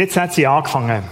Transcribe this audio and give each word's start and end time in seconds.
Jetzt 0.00 0.16
hat 0.16 0.32
sie 0.32 0.46
angefangen. 0.46 1.02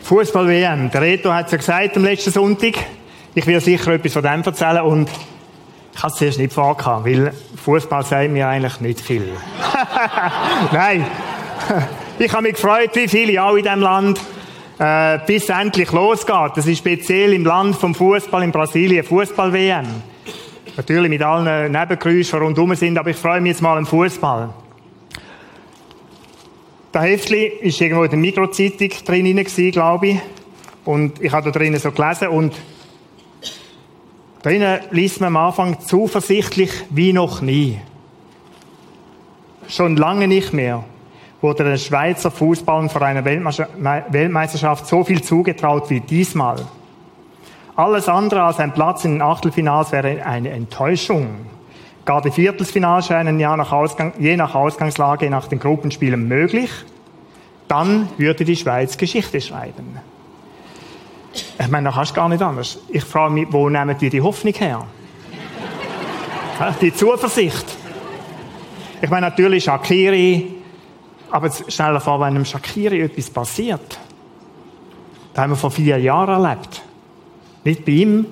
Fußball-WM. 0.00 0.90
Der 0.90 1.02
Reto 1.02 1.30
hat 1.30 1.44
es 1.44 1.52
ja 1.52 1.58
gesagt 1.58 1.94
am 1.98 2.04
letzten 2.04 2.30
Sonntag. 2.30 2.72
Ich 3.34 3.46
will 3.46 3.60
sicher 3.60 3.92
etwas 3.92 4.14
von 4.14 4.22
dem 4.22 4.42
erzählen 4.42 4.80
und 4.80 5.10
ich 5.92 6.02
habe 6.02 6.10
es 6.10 6.18
zuerst 6.18 6.38
nicht 6.38 6.54
vorgehabt, 6.54 7.04
weil 7.04 7.34
Fußball 7.62 8.02
sagt 8.02 8.30
mir 8.30 8.48
eigentlich 8.48 8.80
nicht 8.80 9.02
viel. 9.02 9.30
Nein. 10.72 11.04
Ich 12.18 12.32
habe 12.32 12.44
mich 12.44 12.54
gefreut, 12.54 12.92
wie 12.94 13.08
viele 13.08 13.44
auch 13.44 13.56
in 13.56 13.64
diesem 13.64 13.80
Land, 13.80 14.18
äh, 14.78 15.18
bis 15.26 15.50
endlich 15.50 15.92
losgeht. 15.92 16.52
Das 16.54 16.66
ist 16.66 16.78
speziell 16.78 17.34
im 17.34 17.44
Land 17.44 17.76
vom 17.76 17.94
Fußball 17.94 18.42
in 18.42 18.52
Brasilien, 18.52 19.04
Fußball-WM. 19.04 19.84
Natürlich 20.78 21.10
mit 21.10 21.20
allen 21.20 21.72
Nebengeräuschen, 21.72 22.38
die 22.38 22.42
rundherum 22.46 22.74
sind, 22.74 22.96
aber 22.96 23.10
ich 23.10 23.18
freue 23.18 23.42
mich 23.42 23.50
jetzt 23.50 23.60
mal 23.60 23.76
am 23.76 23.84
Fußball. 23.84 24.48
Das 26.96 27.04
Heftli 27.04 27.44
ist 27.44 27.78
irgendwo 27.78 28.04
in 28.04 28.10
der 28.10 28.18
Mikrozeitung 28.18 28.88
drin 29.04 29.70
glaube 29.70 30.06
ich. 30.06 30.18
Und 30.86 31.22
ich 31.22 31.30
habe 31.30 31.52
da 31.52 31.58
drinnen 31.58 31.78
so 31.78 31.90
gelesen 31.90 32.28
und 32.28 32.54
drinnen 34.42 34.80
liest 34.92 35.20
man 35.20 35.36
am 35.36 35.48
Anfang 35.48 35.78
zuversichtlich 35.78 36.70
wie 36.88 37.12
noch 37.12 37.42
nie. 37.42 37.78
Schon 39.68 39.98
lange 39.98 40.26
nicht 40.26 40.54
mehr 40.54 40.84
wurde 41.42 41.64
der 41.64 41.76
Schweizer 41.76 42.30
Fußball 42.30 42.88
vor 42.88 43.02
einer 43.02 43.26
Weltmeisterschaft 43.26 44.86
so 44.86 45.04
viel 45.04 45.20
zugetraut 45.20 45.90
wie 45.90 46.00
diesmal. 46.00 46.64
Alles 47.74 48.08
andere 48.08 48.42
als 48.42 48.58
ein 48.58 48.72
Platz 48.72 49.04
in 49.04 49.16
den 49.16 49.22
Achtelfinals 49.22 49.92
wäre 49.92 50.24
eine 50.24 50.48
Enttäuschung. 50.48 51.28
Gar 52.06 52.22
die 52.22 52.30
Viertelfinals 52.30 53.08
scheinen 53.08 53.38
je 53.38 54.36
nach 54.36 54.54
Ausgangslage 54.54 55.28
nach 55.28 55.48
den 55.48 55.58
Gruppenspielen 55.58 56.26
möglich. 56.26 56.70
Dann 57.68 58.08
würde 58.16 58.44
die 58.44 58.56
Schweiz 58.56 58.96
Geschichte 58.96 59.40
schreiben. 59.40 59.98
Ich 61.58 61.68
meine, 61.68 61.88
da 61.88 61.94
kannst 61.94 62.12
du 62.12 62.14
gar 62.16 62.28
nicht 62.28 62.42
anders. 62.42 62.78
Ich 62.88 63.04
frage 63.04 63.34
mich, 63.34 63.48
wo 63.50 63.68
nehmen 63.68 63.96
die 63.98 64.10
die 64.10 64.20
Hoffnung 64.20 64.54
her? 64.54 64.86
Die 66.80 66.94
Zuversicht. 66.94 67.66
Ich 69.02 69.10
meine, 69.10 69.26
natürlich 69.26 69.64
Shakiri, 69.64 70.54
aber 71.30 71.50
stell 71.68 71.92
dir 71.92 72.00
vor, 72.00 72.18
wenn 72.20 72.28
einem 72.28 72.46
Shakiri 72.46 73.02
etwas 73.02 73.28
passiert. 73.28 73.98
Das 75.34 75.42
haben 75.42 75.50
wir 75.50 75.56
vor 75.56 75.70
vier 75.70 75.98
Jahren 75.98 76.42
erlebt. 76.42 76.82
Nicht 77.64 77.84
bei 77.84 77.92
ihm. 77.92 78.26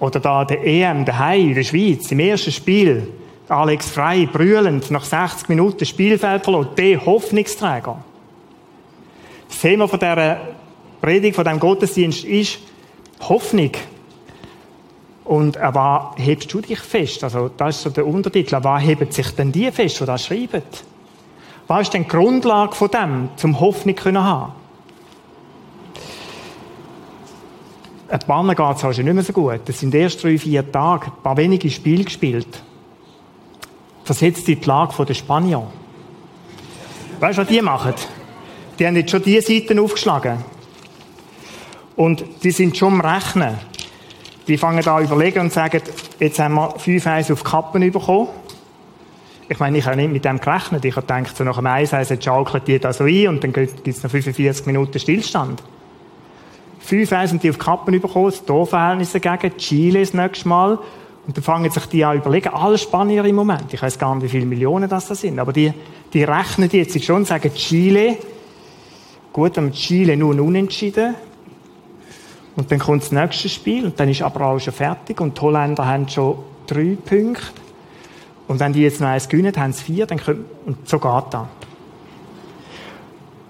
Oder 0.00 0.20
da 0.20 0.44
der 0.44 0.64
EM 0.66 1.04
daheim 1.04 1.48
in 1.48 1.54
der 1.54 1.64
Schweiz, 1.64 2.10
im 2.12 2.20
ersten 2.20 2.52
Spiel. 2.52 3.08
Alex 3.48 3.90
Frei, 3.90 4.28
brüllend, 4.30 4.90
nach 4.90 5.04
60 5.04 5.48
Minuten 5.48 5.86
Spielfeld 5.86 6.44
verloren. 6.44 6.68
Der 6.76 7.04
Hoffnungsträger. 7.06 8.04
Das 9.48 9.60
Thema 9.60 9.88
von 9.88 9.98
dieser 9.98 10.40
Predigt, 11.00 11.36
von 11.36 11.44
diesem 11.44 11.60
Gottesdienst 11.60 12.24
ist 12.24 12.58
Hoffnung. 13.20 13.72
Und 15.24 15.58
an 15.58 15.74
was 15.74 16.16
hebst 16.16 16.52
du 16.52 16.60
dich 16.60 16.78
fest? 16.78 17.22
Also, 17.22 17.50
das 17.54 17.76
ist 17.76 17.82
so 17.82 17.90
der 17.90 18.06
Untertitel. 18.06 18.54
An 18.54 18.64
was 18.64 18.82
heben 18.82 19.10
sich 19.10 19.30
denn 19.34 19.52
die 19.52 19.70
fest, 19.70 20.00
die 20.00 20.06
das 20.06 20.24
schreiben? 20.24 20.62
Was 21.66 21.82
ist 21.82 21.94
denn 21.94 22.04
die 22.04 22.08
Grundlage 22.08 22.74
von 22.74 22.88
dem, 22.88 23.28
zum 23.36 23.60
Hoffnung 23.60 23.96
zu 23.96 24.24
haben? 24.24 24.52
Ein 28.10 28.20
paar 28.20 28.54
geht 28.54 28.76
es 28.76 28.84
also 28.84 29.02
nicht 29.02 29.12
mehr 29.12 29.22
so 29.22 29.34
gut. 29.34 29.60
Das 29.66 29.78
sind 29.78 29.94
erst 29.94 30.24
drei, 30.24 30.38
vier 30.38 30.72
Tage, 30.72 31.06
ein 31.06 31.22
paar 31.22 31.36
wenige 31.36 31.68
Spiele 31.68 32.04
gespielt. 32.04 32.62
Versetzt 34.02 34.48
die 34.48 34.56
Plage 34.56 35.04
der 35.04 35.12
Spanier. 35.12 35.66
Weißt 37.20 37.36
du, 37.36 37.42
was 37.42 37.48
die 37.48 37.60
machen? 37.60 37.92
Die 38.78 38.86
haben 38.86 38.96
jetzt 38.96 39.10
schon 39.10 39.22
diese 39.22 39.52
Seiten 39.52 39.78
aufgeschlagen. 39.78 40.38
Und 41.96 42.24
die 42.44 42.52
sind 42.52 42.76
schon 42.76 42.94
am 42.94 43.00
Rechnen. 43.00 43.56
Die 44.46 44.56
fangen 44.56 44.86
an 44.86 45.04
überlegen 45.04 45.40
und 45.40 45.52
sagen, 45.52 45.82
jetzt 46.20 46.38
haben 46.38 46.54
wir 46.54 46.76
5-1 46.76 47.32
auf 47.32 47.42
Kappen 47.42 47.90
bekommen. 47.90 48.28
Ich 49.48 49.58
meine, 49.58 49.78
ich 49.78 49.86
habe 49.86 49.96
nicht 49.96 50.12
mit 50.12 50.24
dem 50.24 50.40
gerechnet. 50.40 50.84
Ich 50.84 50.94
habe 50.94 51.06
gedacht, 51.06 51.36
so 51.36 51.42
nach 51.42 51.56
dem 51.56 51.66
1-1 51.66 52.10
jetzt 52.10 52.24
schaukelt 52.24 52.68
die 52.68 52.78
da 52.78 52.92
so 52.92 53.04
ein 53.04 53.28
und 53.28 53.42
dann 53.42 53.52
gibt 53.52 53.86
es 53.86 54.02
noch 54.02 54.10
45 54.10 54.66
Minuten 54.66 54.98
Stillstand. 54.98 55.62
5-1 56.88 57.26
sind 57.26 57.42
die 57.42 57.50
auf 57.50 57.58
Kappen 57.58 58.00
bekommen, 58.00 58.30
das 58.30 58.44
Torverhältnis 58.44 59.12
dagegen, 59.12 59.56
Chile 59.56 60.00
das 60.00 60.14
nächste 60.14 60.48
Mal. 60.48 60.78
Und 61.26 61.36
dann 61.36 61.44
fangen 61.44 61.70
sich 61.70 61.84
die 61.86 62.04
an 62.04 62.16
überlegen, 62.16 62.48
alle 62.48 62.78
Spanier 62.78 63.24
im 63.24 63.36
Moment, 63.36 63.72
ich 63.74 63.82
weiß 63.82 63.98
gar 63.98 64.14
nicht, 64.14 64.24
wie 64.24 64.28
viele 64.28 64.46
Millionen 64.46 64.88
das 64.88 65.08
da 65.08 65.14
sind, 65.14 65.38
aber 65.38 65.52
die, 65.52 65.72
die 66.14 66.24
rechnen 66.24 66.70
jetzt 66.72 67.04
schon 67.04 67.16
und 67.16 67.26
sagen, 67.26 67.52
Chile, 67.54 68.16
gut, 69.38 69.56
am 69.56 69.72
Chile 69.72 70.16
nur 70.16 70.34
ein 70.34 70.40
Unentschieden. 70.40 71.14
Und 72.56 72.72
dann 72.72 72.80
kommt 72.80 73.02
das 73.02 73.12
nächste 73.12 73.48
Spiel 73.48 73.84
und 73.84 74.00
dann 74.00 74.08
ist 74.08 74.20
aber 74.20 74.46
auch 74.46 74.58
schon 74.58 74.74
fertig 74.74 75.20
und 75.20 75.36
die 75.36 75.40
Holländer 75.40 75.86
haben 75.86 76.08
schon 76.08 76.38
drei 76.66 76.96
Punkte. 77.04 77.44
Und 78.48 78.58
wenn 78.58 78.72
die 78.72 78.80
jetzt 78.80 79.00
noch 79.00 79.06
eins 79.06 79.28
gewinnen, 79.28 79.54
haben 79.56 79.72
sie 79.72 79.84
vier, 79.84 80.06
dann 80.06 80.18
können, 80.18 80.44
und 80.66 80.88
so 80.88 80.98
geht 80.98 81.24
das. 81.30 81.46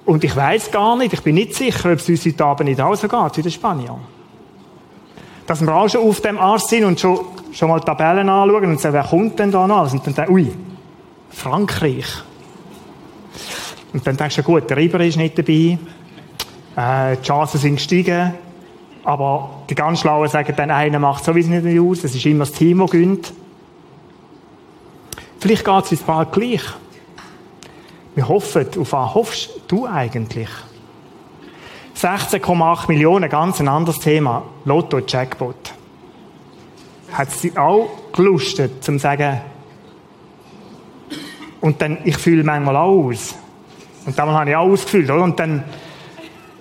Und 0.05 0.25
ich 0.25 0.37
weiß 0.37 0.71
gar 0.71 0.95
nicht, 0.97 1.15
ich 1.15 1.23
bin 1.23 1.37
nicht 1.37 1.55
sicher, 1.55 1.91
ob 1.91 1.99
es 1.99 2.09
uns 2.09 2.27
heute 2.27 2.45
Abend 2.45 2.69
nicht 2.69 2.81
auch 2.81 2.95
so 2.95 3.09
geht 3.09 3.37
wie 3.39 3.43
den 3.43 3.53
Spaniern. 3.53 4.01
Dass 5.47 5.63
wir 5.63 5.75
auch 5.75 5.89
schon 5.89 6.03
auf 6.03 6.21
dem 6.21 6.37
Arsch 6.37 6.65
sind 6.65 6.85
und 6.85 7.01
schon, 7.01 7.21
schon 7.53 7.71
mal 7.71 7.81
Tabellen 7.81 8.29
anschauen 8.29 8.67
und 8.67 8.81
sagen, 8.81 8.93
wer 8.93 9.05
kommt 9.05 9.39
denn 9.39 9.51
da 9.51 9.67
noch? 9.67 9.91
Und 9.91 10.07
dann 10.07 10.15
denken, 10.15 10.33
ui, 10.33 10.53
Frankreich. 11.31 12.25
Und 13.93 14.07
dann 14.07 14.17
denkst 14.17 14.37
du, 14.37 14.43
gut, 14.43 14.69
der 14.69 14.77
Riber 14.77 15.01
ist 15.01 15.17
nicht 15.17 15.39
dabei, 15.39 15.79
äh, 16.77 17.17
die 17.17 17.23
Chancen 17.27 17.59
sind 17.59 17.77
gestiegen, 17.77 18.35
aber 19.05 19.63
die 19.71 19.75
ganz 19.75 20.01
Schlauen 20.01 20.29
sagen 20.29 20.55
dann, 20.57 20.71
einer 20.71 20.99
macht 20.99 21.25
sowieso 21.25 21.51
nicht 21.51 21.81
aus, 21.81 22.05
es 22.05 22.15
ist 22.15 22.27
immer 22.27 22.41
das 22.41 22.53
Team, 22.53 22.79
das 22.79 22.91
gönnt. 22.91 23.33
Vielleicht 25.41 25.65
geht 25.65 25.85
es 25.85 25.91
uns 25.93 26.03
bald 26.03 26.33
gleich. 26.33 26.63
Wir 28.15 28.29
hoffen, 28.29 28.67
auf 28.79 28.93
was 28.93 29.15
hoffst 29.15 29.51
du 29.69 29.87
eigentlich? 29.87 30.49
16,8 31.97 32.89
Millionen, 32.89 33.29
ganz 33.31 33.61
ein 33.61 33.69
anderes 33.69 34.01
Thema. 34.01 34.43
Lotto 34.65 34.99
Jackpot. 34.99 35.75
Hat 37.13 37.31
sie 37.31 37.57
auch 37.57 37.89
gelustet, 38.13 38.85
zum 38.85 38.99
sagen, 38.99 39.41
und 41.61 41.83
dann, 41.83 41.99
ich 42.05 42.17
fühle 42.17 42.45
manchmal 42.45 42.77
auch 42.77 43.05
aus. 43.05 43.35
Und 44.09 44.19
damals 44.19 44.39
habe 44.39 44.49
ich 44.49 44.57
auch 44.57 44.67
ausgefüllt, 44.67 45.11
oder? 45.11 45.23
Und 45.23 45.39
dann, 45.39 45.65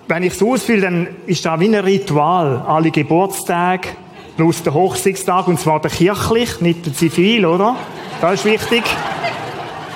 wenn 0.06 0.22
ich 0.22 0.34
es 0.34 0.42
ausfülle, 0.42 0.82
dann 0.82 1.08
ist 1.24 1.46
da 1.46 1.58
wie 1.58 1.64
ein 1.64 1.76
Ritual. 1.76 2.62
Alle 2.66 2.90
Geburtstage 2.90 3.88
plus 4.36 4.62
der 4.62 4.74
Hochsichtstag, 4.74 5.48
und 5.48 5.58
zwar 5.58 5.80
der 5.80 5.90
kirchlich, 5.90 6.60
nicht 6.60 6.84
der 6.84 6.92
zivil, 6.92 7.46
oder? 7.46 7.76
Das 8.20 8.34
ist 8.34 8.44
wichtig. 8.44 8.82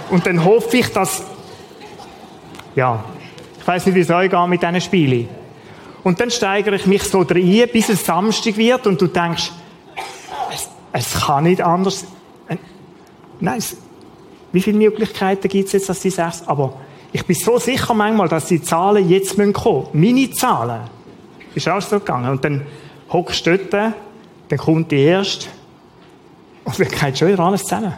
Und 0.08 0.24
dann 0.24 0.42
hoffe 0.42 0.78
ich, 0.78 0.88
dass, 0.94 1.24
ja, 2.74 3.04
ich 3.60 3.68
weiß 3.68 3.84
nicht, 3.84 3.96
wie 3.96 4.00
es 4.00 4.08
euch 4.08 4.30
geht 4.30 4.48
mit 4.48 4.62
diesen 4.62 4.80
Spielen. 4.80 5.28
Und 6.02 6.20
dann 6.20 6.30
steigere 6.30 6.76
ich 6.76 6.86
mich 6.86 7.02
so 7.02 7.20
rein, 7.20 7.68
bis 7.70 7.90
es 7.90 8.06
Samstag 8.06 8.56
wird 8.56 8.86
und 8.86 8.98
du 8.98 9.08
denkst, 9.08 9.52
es, 10.54 10.70
es 10.90 11.20
kann 11.26 11.44
nicht 11.44 11.60
anders. 11.60 12.06
Äh, 12.48 12.56
nein, 13.40 13.58
es, 13.58 13.76
wie 14.52 14.62
viele 14.62 14.78
Möglichkeiten 14.78 15.48
gibt 15.48 15.66
es 15.66 15.72
jetzt, 15.72 15.90
dass 15.90 16.00
die 16.00 16.08
sechs, 16.08 16.44
aber 16.46 16.72
ich 17.12 17.26
bin 17.26 17.36
so 17.36 17.58
sicher 17.58 17.92
manchmal, 17.94 18.28
dass 18.28 18.46
die 18.46 18.62
Zahlen 18.62 19.08
jetzt 19.08 19.36
kommen 19.36 19.86
müssen. 19.92 20.16
Meine 20.16 20.30
Zahlen. 20.30 20.80
Ist 21.54 21.68
auch 21.68 21.80
so 21.82 21.98
gegangen. 21.98 22.30
Und 22.30 22.44
dann 22.44 22.66
hockst 23.10 23.46
du 23.46 23.58
dort, 23.58 23.94
dann 24.48 24.58
kommt 24.58 24.90
die 24.90 25.02
erste, 25.02 25.48
und 26.64 26.78
dann 26.78 26.88
geht 26.88 27.18
schon 27.18 27.28
wieder 27.28 27.40
alles 27.40 27.62
zusammen. 27.62 27.94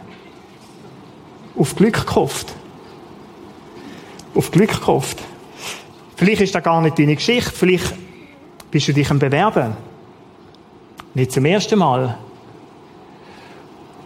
Auf 1.57 1.75
Glück 1.75 2.05
gehofft. 2.05 2.53
Auf 4.33 4.51
Glück 4.51 4.79
gehofft. 4.79 5.19
Vielleicht 6.17 6.41
ist 6.41 6.55
das 6.55 6.63
gar 6.63 6.81
nicht 6.81 6.99
deine 6.99 7.15
Geschichte. 7.15 7.51
Vielleicht 7.51 7.93
bist 8.71 8.87
du 8.87 8.93
dich 8.93 9.09
am 9.09 9.19
Bewerben. 9.19 9.77
Nicht 11.13 11.31
zum 11.31 11.45
ersten 11.45 11.79
Mal. 11.79 12.17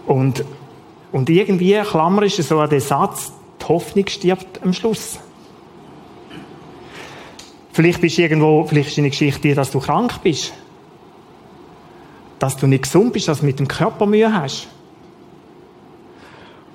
Und, 0.06 0.44
und 1.12 1.30
irgendwie 1.30 1.82
klammerst 1.82 2.40
du 2.40 2.44
so 2.44 2.60
an 2.60 2.70
den 2.70 2.82
Satz, 2.82 3.32
die 3.62 3.66
Hoffnung 3.66 4.08
stirbt 4.08 4.62
am 4.64 4.74
Schluss. 4.74 5.20
Vielleicht 7.72 8.02
bist 8.02 8.18
du 8.18 8.24
irgendwo, 8.24 8.66
vielleicht 8.66 8.90
ist 8.90 8.98
deine 8.98 9.10
Geschichte 9.10 9.56
dass 9.56 9.72
du 9.72 9.80
krank 9.80 10.22
bist. 10.24 10.54
Dass 12.40 12.58
du 12.58 12.68
nicht 12.68 12.84
gesund 12.84 13.14
bist, 13.14 13.28
dass 13.28 13.40
du 13.40 13.46
mit 13.46 13.60
dem 13.60 13.68
Körper 13.68 14.06
Mühe 14.06 14.34
hast. 14.34 14.68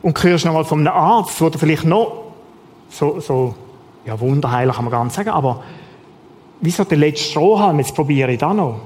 Und 0.02 0.22
hörst 0.22 0.44
noch 0.44 0.52
mal 0.52 0.64
von 0.64 0.80
einem 0.80 0.96
Arzt, 0.96 1.40
der 1.40 1.52
vielleicht 1.52 1.84
noch 1.84 2.24
so, 2.90 3.20
so, 3.20 3.54
ja, 4.04 4.18
wunderheilig 4.20 4.74
kann 4.76 4.84
man 4.84 4.92
gar 4.92 5.10
sagen, 5.10 5.30
aber 5.30 5.62
wieso 6.60 6.84
der 6.84 6.98
letzte 6.98 7.30
Strohhalm, 7.30 7.78
jetzt 7.78 7.94
probiere 7.94 8.32
ich 8.32 8.38
da 8.38 8.54
noch. 8.54 8.80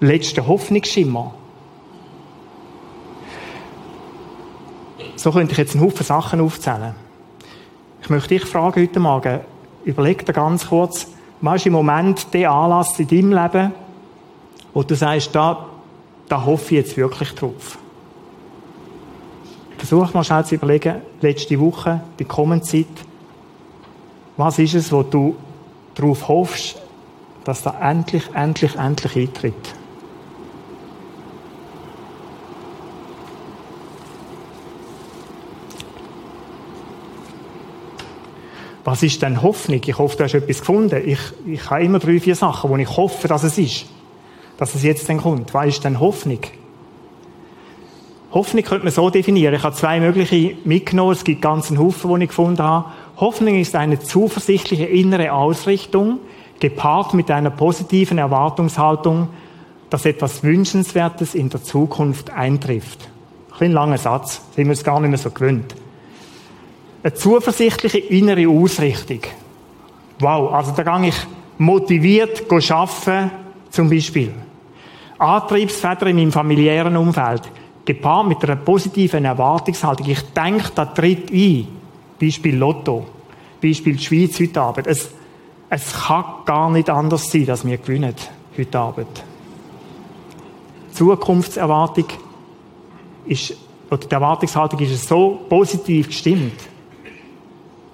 Letzter 0.00 0.46
Hoffnungsschimmer. 0.46 1.34
So 5.16 5.32
könnte 5.32 5.52
ich 5.52 5.58
jetzt 5.58 5.74
einen 5.74 5.84
Haufen 5.84 6.04
Sachen 6.04 6.40
aufzählen. 6.40 6.94
Ich 8.02 8.10
möchte 8.10 8.28
dich 8.28 8.44
fragen 8.44 8.82
heute 8.82 9.00
Morgen, 9.00 9.40
überleg 9.84 10.24
dir 10.24 10.32
ganz 10.32 10.68
kurz, 10.68 11.06
was 11.40 11.56
ist 11.56 11.66
im 11.66 11.72
Moment 11.74 12.32
der 12.32 12.50
Anlass 12.50 12.98
in 12.98 13.08
deinem 13.08 13.32
Leben, 13.32 13.72
wo 14.74 14.82
du 14.82 14.94
sagst, 14.94 15.34
da, 15.34 15.66
da 16.28 16.44
hoffe 16.44 16.74
ich 16.74 16.82
jetzt 16.82 16.96
wirklich 16.96 17.34
drauf. 17.34 17.78
Versuch 19.76 20.12
mal 20.12 20.24
schnell 20.24 20.44
zu 20.44 20.56
überlegen, 20.56 20.96
letzte 21.20 21.58
Woche, 21.60 22.00
die 22.18 22.24
kommende 22.24 22.64
Zeit, 22.64 22.86
was 24.36 24.58
ist 24.58 24.74
es, 24.74 24.92
wo 24.92 25.02
du 25.02 25.36
darauf 25.94 26.28
hoffst, 26.28 26.80
dass 27.44 27.62
da 27.62 27.76
endlich, 27.80 28.24
endlich, 28.34 28.74
endlich 28.76 29.16
eintritt? 29.16 29.77
Was 38.90 39.02
ist 39.02 39.20
denn 39.20 39.42
Hoffnung? 39.42 39.82
Ich 39.84 39.98
hoffe, 39.98 40.16
du 40.16 40.24
hast 40.24 40.32
etwas 40.32 40.60
gefunden. 40.60 41.02
Ich, 41.04 41.18
ich 41.44 41.68
habe 41.68 41.84
immer 41.84 41.98
drei, 41.98 42.18
vier 42.20 42.34
Sachen, 42.34 42.70
wo 42.70 42.76
ich 42.78 42.88
hoffe, 42.96 43.28
dass 43.28 43.42
es 43.42 43.58
ist. 43.58 43.84
Dass 44.56 44.74
es 44.74 44.82
jetzt 44.82 45.06
dann 45.10 45.18
kommt. 45.18 45.52
Was 45.52 45.66
ist 45.66 45.84
denn 45.84 46.00
Hoffnung? 46.00 46.38
Hoffnung 48.32 48.64
könnte 48.64 48.84
man 48.84 48.94
so 48.94 49.10
definieren. 49.10 49.52
Ich 49.52 49.62
habe 49.62 49.76
zwei 49.76 50.00
mögliche 50.00 50.56
mitgenommen. 50.64 51.12
Es 51.12 51.24
gibt 51.24 51.42
ganz 51.42 51.68
einen 51.68 51.78
Haufen, 51.78 52.14
die 52.14 52.22
ich 52.22 52.28
gefunden 52.30 52.62
habe. 52.62 52.86
Hoffnung 53.18 53.60
ist 53.60 53.74
eine 53.74 54.00
zuversichtliche 54.00 54.86
innere 54.86 55.34
Ausrichtung, 55.34 56.20
gepaart 56.58 57.12
mit 57.12 57.30
einer 57.30 57.50
positiven 57.50 58.16
Erwartungshaltung, 58.16 59.28
dass 59.90 60.06
etwas 60.06 60.42
Wünschenswertes 60.42 61.34
in 61.34 61.50
der 61.50 61.62
Zukunft 61.62 62.30
eintrifft. 62.30 63.10
Ein 63.60 63.72
langer 63.72 63.98
Satz, 63.98 64.40
sind 64.56 64.64
wir 64.64 64.72
es 64.72 64.82
gar 64.82 64.98
nicht 64.98 65.10
mehr 65.10 65.18
so 65.18 65.30
gewöhnt. 65.30 65.74
Eine 67.02 67.14
zuversichtliche 67.14 67.98
innere 67.98 68.48
Ausrichtung. 68.48 69.20
Wow, 70.18 70.52
also 70.52 70.72
da 70.72 70.82
gehe 70.82 71.08
ich 71.08 71.16
motiviert 71.58 72.44
arbeiten, 72.50 73.30
zum 73.70 73.88
Beispiel. 73.88 74.32
Antriebsfeder 75.18 76.06
in 76.06 76.16
meinem 76.16 76.32
familiären 76.32 76.96
Umfeld, 76.96 77.42
gepaart 77.84 78.28
mit 78.28 78.42
einer 78.44 78.56
positiven 78.56 79.24
Erwartungshaltung. 79.24 80.08
Ich 80.08 80.22
denke, 80.32 80.70
da 80.74 80.86
tritt 80.86 81.30
ein. 81.32 81.68
Beispiel 82.20 82.56
Lotto. 82.56 83.06
Beispiel 83.62 83.96
die 83.96 84.04
Schweiz 84.04 84.38
heute 84.40 84.60
Abend. 84.60 84.86
Es, 84.86 85.10
es 85.70 85.92
kann 85.92 86.24
gar 86.44 86.70
nicht 86.70 86.90
anders 86.90 87.30
sein, 87.30 87.46
dass 87.46 87.66
wir 87.66 87.78
gewinnen 87.78 88.14
heute 88.56 88.78
Abend. 88.78 89.24
Zukunftserwartung 90.92 92.06
ist, 93.26 93.56
oder 93.88 94.06
die 94.06 94.10
Erwartungshaltung 94.12 94.80
ist 94.80 95.08
so 95.08 95.40
positiv 95.48 96.08
gestimmt, 96.08 96.60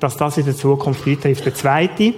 dass 0.04 0.18
das 0.18 0.36
in 0.36 0.44
der 0.44 0.54
Zukunft 0.54 1.06
eintrifft. 1.06 1.46
Der 1.46 1.54
zweite, 1.54 2.12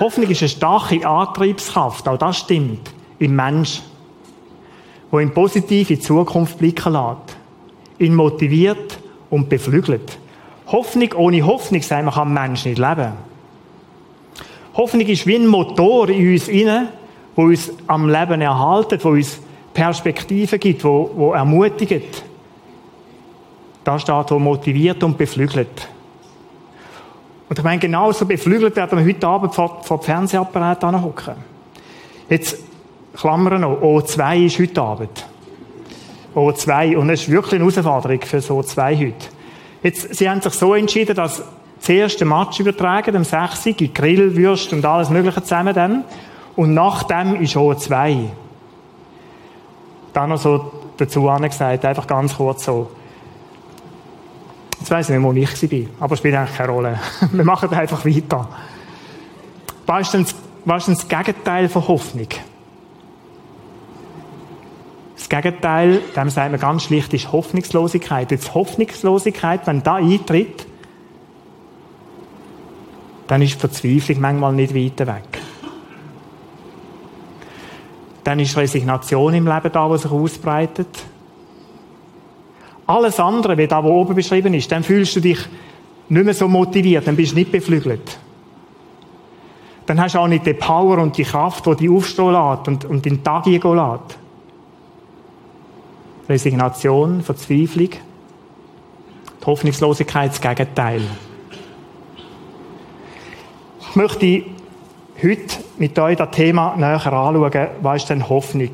Hoffnung 0.00 0.30
ist 0.30 0.40
eine 0.40 0.48
starke 0.48 1.06
Antriebskraft, 1.06 2.08
auch 2.08 2.16
das 2.16 2.38
stimmt, 2.38 2.90
im 3.18 3.36
Mensch, 3.36 3.82
wo 5.10 5.20
ihn 5.20 5.34
positiv 5.34 5.90
in 5.90 5.96
die 5.96 6.02
Zukunft 6.02 6.58
blicken 6.58 6.94
lässt, 6.94 7.36
ihn 7.98 8.14
motiviert 8.14 8.98
und 9.28 9.50
beflügelt. 9.50 10.18
Hoffnung 10.68 11.12
ohne 11.12 11.44
Hoffnung, 11.44 11.82
sagen 11.82 12.06
wir, 12.06 12.12
kann 12.12 12.28
ein 12.28 12.48
Mensch 12.48 12.64
nicht 12.64 12.78
leben. 12.78 13.12
Hoffnung 14.74 15.06
ist 15.06 15.26
wie 15.26 15.36
ein 15.36 15.46
Motor 15.46 16.08
in 16.08 16.32
uns 16.32 16.48
inne, 16.48 16.88
wo 17.36 17.42
uns 17.42 17.70
am 17.86 18.08
Leben 18.08 18.40
erhaltet, 18.40 19.04
wo 19.04 19.10
uns 19.10 19.40
Perspektiven 19.74 20.58
gibt, 20.58 20.82
wo, 20.82 21.10
wo 21.14 21.32
ermutigt. 21.34 22.24
Da 23.84 23.98
steht, 23.98 24.30
wo 24.30 24.38
motiviert 24.38 25.04
und 25.04 25.18
beflügelt. 25.18 25.88
Und 27.48 27.58
ich 27.58 27.64
meine, 27.64 27.78
genauso 27.78 28.24
beflügelt 28.24 28.74
werden 28.76 28.98
wir 28.98 29.04
heute 29.04 29.26
Abend 29.26 29.54
vor, 29.54 29.82
vor 29.82 29.98
dem 29.98 30.04
Fernsehapparat 30.04 30.82
hocken. 30.82 31.34
Jetzt, 32.28 32.58
Klammern 33.14 33.60
noch, 33.60 33.80
O2 33.80 34.46
ist 34.46 34.58
heute 34.58 34.82
Abend. 34.82 35.26
O2. 36.34 36.96
Und 36.96 37.10
es 37.10 37.22
ist 37.22 37.30
wirklich 37.30 37.60
eine 37.60 37.70
Herausforderung 37.70 38.20
für 38.22 38.40
so 38.40 38.62
zwei 38.62 38.96
heute. 38.96 39.28
Jetzt, 39.82 40.14
sie 40.14 40.28
haben 40.28 40.40
sich 40.40 40.54
so 40.54 40.74
entschieden, 40.74 41.14
dass 41.14 41.42
das 41.78 41.88
erste 41.88 42.24
Match 42.24 42.60
übertragen, 42.60 43.14
am 43.14 43.24
6. 43.24 43.64
Grill, 43.92 44.34
Würst 44.36 44.72
und 44.72 44.84
alles 44.84 45.10
Mögliche 45.10 45.42
zusammen 45.42 45.74
dann. 45.74 46.04
Und 46.56 46.72
nach 46.72 47.02
dem 47.02 47.36
ist 47.36 47.56
O2. 47.56 48.28
Dann 50.12 50.30
noch 50.30 50.38
so 50.38 50.72
dazu 50.96 51.28
angesagt, 51.28 51.84
einfach 51.84 52.06
ganz 52.06 52.36
kurz 52.36 52.64
so. 52.64 52.88
Jetzt 54.80 54.90
weiss 54.90 55.08
ich 55.08 55.16
nicht, 55.16 55.24
wo 55.24 55.32
ich 55.32 55.72
war. 55.72 56.04
Aber 56.04 56.16
spielt 56.16 56.34
eigentlich 56.34 56.56
keine 56.56 56.72
Rolle. 56.72 57.00
Wir 57.32 57.44
machen 57.44 57.70
einfach 57.70 58.04
weiter. 58.04 58.48
Was 59.86 60.02
ist 60.02 60.14
denn, 60.14 60.26
was 60.64 60.88
ist 60.88 61.02
das 61.02 61.08
Gegenteil 61.08 61.68
von 61.68 61.88
Hoffnung? 61.88 62.28
Das 65.16 65.28
Gegenteil, 65.28 66.00
dem 66.14 66.28
sagt 66.28 66.50
man 66.50 66.60
ganz 66.60 66.82
schlicht, 66.82 67.14
ist 67.14 67.32
Hoffnungslosigkeit. 67.32 68.30
Jetzt 68.30 68.54
Hoffnungslosigkeit, 68.54 69.66
wenn 69.66 69.82
da 69.82 69.94
eintritt, 69.94 70.66
dann 73.26 73.40
ist 73.40 73.58
Verzweiflung 73.58 74.20
manchmal 74.20 74.52
nicht 74.52 74.74
weiter 74.74 75.06
weg. 75.06 75.40
Dann 78.22 78.40
ist 78.40 78.56
Resignation 78.56 79.34
im 79.34 79.46
Leben 79.46 79.72
da, 79.72 79.88
die 79.88 79.98
sich 79.98 80.10
ausbreitet. 80.10 80.88
Alles 82.86 83.18
andere, 83.18 83.56
wie 83.56 83.66
da, 83.66 83.82
wo 83.82 83.88
oben 83.88 84.14
beschrieben 84.14 84.52
ist, 84.54 84.70
dann 84.70 84.82
fühlst 84.82 85.16
du 85.16 85.20
dich 85.20 85.38
nicht 86.08 86.24
mehr 86.24 86.34
so 86.34 86.48
motiviert, 86.48 87.06
dann 87.06 87.16
bist 87.16 87.32
du 87.32 87.36
nicht 87.36 87.50
beflügelt. 87.50 88.18
Dann 89.86 90.00
hast 90.00 90.14
du 90.14 90.18
auch 90.18 90.28
nicht 90.28 90.46
die 90.46 90.54
Power 90.54 90.98
und 90.98 91.16
die 91.16 91.24
Kraft, 91.24 91.66
die 91.66 91.76
dich 91.76 91.90
aufstehen 91.90 92.32
lässt 92.32 92.68
und, 92.68 92.84
und 92.84 93.04
den 93.04 93.22
Tag 93.22 93.44
gehen 93.44 93.60
lässt. 93.60 94.18
Resignation, 96.28 97.22
Verzweiflung, 97.22 97.90
die 99.40 99.46
Hoffnungslosigkeit, 99.46 100.30
das 100.30 100.40
Gegenteil. 100.40 101.02
Ich 103.90 103.96
möchte 103.96 104.44
heute 105.22 105.56
mit 105.78 105.98
euch 105.98 106.16
das 106.16 106.30
Thema 106.30 106.76
näher 106.76 106.94
anschauen, 106.94 107.68
was 107.82 108.02
ist 108.02 108.08
denn 108.08 108.28
Hoffnung? 108.28 108.70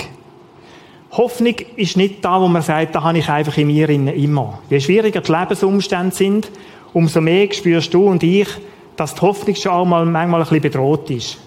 Hoffnung 1.12 1.56
ist 1.76 1.96
nicht 1.96 2.24
da, 2.24 2.40
wo 2.40 2.46
man 2.46 2.62
sagt, 2.62 2.94
da 2.94 3.02
habe 3.02 3.18
ich 3.18 3.28
einfach 3.28 3.56
in 3.56 3.66
mir 3.66 3.88
immer. 3.88 4.60
Je 4.70 4.80
schwieriger 4.80 5.20
die 5.20 5.32
Lebensumstände 5.32 6.14
sind, 6.14 6.50
umso 6.92 7.20
mehr 7.20 7.52
spürst 7.52 7.92
du 7.92 8.06
und 8.06 8.22
ich, 8.22 8.48
dass 8.96 9.14
die 9.14 9.20
Hoffnung 9.22 9.56
schon 9.56 9.72
auch 9.72 9.84
mal 9.84 10.04
manchmal 10.04 10.40
ein 10.40 10.44
bisschen 10.44 10.62
bedroht 10.62 11.10
ist. 11.10 11.38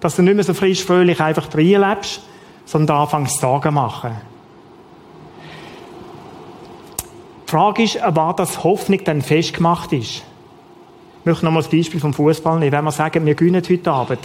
Dass 0.00 0.16
du 0.16 0.22
nicht 0.22 0.34
mehr 0.34 0.44
so 0.44 0.52
frisch 0.52 0.84
fröhlich 0.84 1.20
einfach 1.20 1.48
lebst, 1.54 2.20
sondern 2.66 2.98
anfängst 2.98 3.40
Sorgen 3.40 3.74
machen. 3.74 4.16
Die 7.46 7.50
Frage 7.50 7.84
ist, 7.84 7.98
war 8.02 8.34
das 8.36 8.64
Hoffnung 8.64 9.00
dann 9.04 9.22
festgemacht 9.22 9.92
ist. 9.92 10.24
Ich 11.20 11.24
möchte 11.24 11.44
noch 11.44 11.52
mal 11.52 11.62
das 11.62 11.70
Beispiel 11.70 12.00
vom 12.00 12.12
Fußball 12.12 12.58
nehmen. 12.58 12.72
Wenn 12.72 12.84
wir 12.84 12.92
sagen, 12.92 13.24
wir 13.24 13.34
gewinnen 13.34 13.62
heute 13.68 13.90
Abend, 13.90 14.18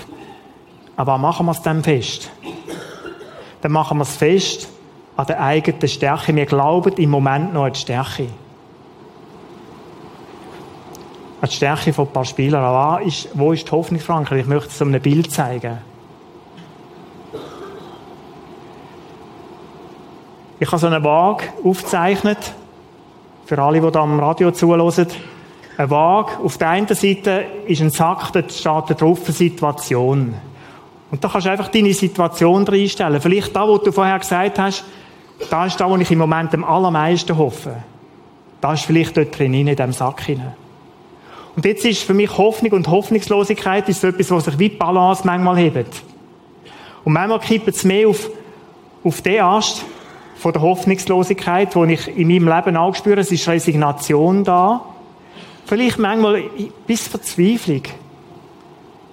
aber 0.97 1.17
machen 1.17 1.45
wir 1.45 1.51
es 1.51 1.61
dann 1.61 1.83
fest? 1.83 2.29
Dann 3.61 3.71
machen 3.71 3.99
wir 3.99 4.03
es 4.03 4.15
fest, 4.17 4.67
an 5.15 5.25
der 5.27 5.41
eigenen 5.41 5.87
Stärke. 5.87 6.35
Wir 6.35 6.45
glauben 6.45 6.93
im 6.93 7.09
Moment 7.09 7.53
noch 7.53 7.65
an 7.65 7.73
die 7.73 7.79
Stärke. 7.79 8.27
An 11.41 11.49
die 11.49 11.55
Stärke 11.55 11.93
von 11.93 12.07
ein 12.07 12.13
paar 12.13 12.25
Spielern. 12.25 12.63
Aber 12.63 13.01
ist, 13.01 13.29
wo 13.33 13.51
ist 13.51 13.67
die 13.67 13.71
Hoffnung 13.71 13.99
verankert? 13.99 14.39
Ich 14.39 14.47
möchte 14.47 14.69
es 14.69 14.81
um 14.81 14.93
ein 14.93 15.01
Bild 15.01 15.31
zeigen. 15.31 15.77
Ich 20.59 20.67
habe 20.67 20.77
so 20.77 20.85
eine 20.85 21.03
Waage 21.03 21.45
aufgezeichnet, 21.63 22.53
für 23.45 23.59
alle, 23.59 23.81
die 23.81 23.91
da 23.91 24.01
am 24.01 24.19
Radio 24.19 24.51
zuhören. 24.51 25.07
Eine 25.75 25.89
Waage, 25.89 26.37
auf 26.43 26.59
der 26.59 26.69
einen 26.69 26.87
Seite 26.87 27.45
ist 27.65 27.81
ein 27.81 27.89
Sack, 27.89 28.31
da 28.31 28.41
steht 28.47 29.01
drauf 29.01 29.21
eine 29.25 29.33
Situation. 29.33 30.35
Und 31.09 31.23
da 31.23 31.29
kannst 31.29 31.47
du 31.47 31.51
einfach 31.51 31.69
deine 31.69 31.93
Situation 31.95 32.67
reinstellen. 32.67 33.19
Vielleicht 33.19 33.55
da, 33.55 33.67
wo 33.67 33.79
du 33.79 33.91
vorher 33.91 34.19
gesagt 34.19 34.59
hast, 34.59 34.85
da 35.49 35.65
ist 35.65 35.79
da, 35.79 35.89
wo 35.89 35.97
ich 35.97 36.11
im 36.11 36.19
Moment 36.19 36.53
am 36.53 36.63
allermeisten 36.63 37.37
hoffe. 37.37 37.75
Da 38.61 38.73
ist 38.73 38.85
vielleicht 38.85 39.17
dort 39.17 39.37
drin, 39.37 39.53
in 39.53 39.67
diesem 39.67 39.91
Sack 39.91 40.21
hinein. 40.21 40.53
Und 41.55 41.65
jetzt 41.65 41.83
ist 41.83 42.03
für 42.03 42.13
mich 42.13 42.37
Hoffnung 42.37 42.71
und 42.73 42.87
Hoffnungslosigkeit 42.87 43.89
ist 43.89 44.01
so 44.01 44.07
etwas, 44.07 44.31
was 44.31 44.45
sich 44.45 44.59
wie 44.59 44.69
Balance 44.69 45.23
manchmal 45.25 45.57
hebt. 45.57 46.01
Und 47.03 47.13
manchmal 47.13 47.39
kippt 47.39 47.67
es 47.67 47.83
mehr 47.83 48.07
auf, 48.07 48.29
auf 49.03 49.21
den 49.21 49.41
Ast 49.41 49.83
von 50.35 50.53
der 50.53 50.61
Hoffnungslosigkeit, 50.61 51.75
die 51.75 51.93
ich 51.93 52.07
in 52.07 52.27
meinem 52.27 52.47
Leben 52.47 52.77
auch 52.77 52.95
spüre. 52.95 53.19
Es 53.19 53.31
ist 53.31 53.47
Resignation 53.47 54.43
da. 54.43 54.85
Vielleicht 55.65 55.99
manchmal 55.99 56.43
bis 56.87 57.07
Verzweiflung. 57.07 57.83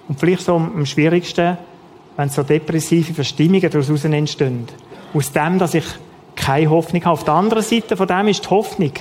Und 0.07 0.19
vielleicht 0.19 0.43
so 0.43 0.55
am 0.55 0.85
schwierigsten, 0.85 1.57
wenn 2.17 2.29
so 2.29 2.43
depressive 2.43 3.13
Verstimmungen 3.13 3.69
daraus 3.69 4.03
entstehen. 4.05 4.67
Aus 5.13 5.31
dem, 5.31 5.59
dass 5.59 5.73
ich 5.73 5.85
keine 6.39 6.69
Hoffnung 6.69 7.03
habe. 7.03 7.13
Auf 7.13 7.23
der 7.23 7.33
anderen 7.35 7.63
Seite 7.63 7.95
von 7.95 8.07
dem 8.07 8.27
ist 8.27 8.43
die 8.43 8.49
Hoffnung. 8.49 8.93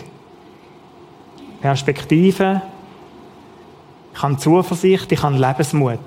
Perspektive, 1.61 2.63
ich 4.15 4.23
habe 4.23 4.37
Zuversicht, 4.37 5.11
ich 5.11 5.23
habe 5.23 5.37
Lebensmut. 5.37 5.99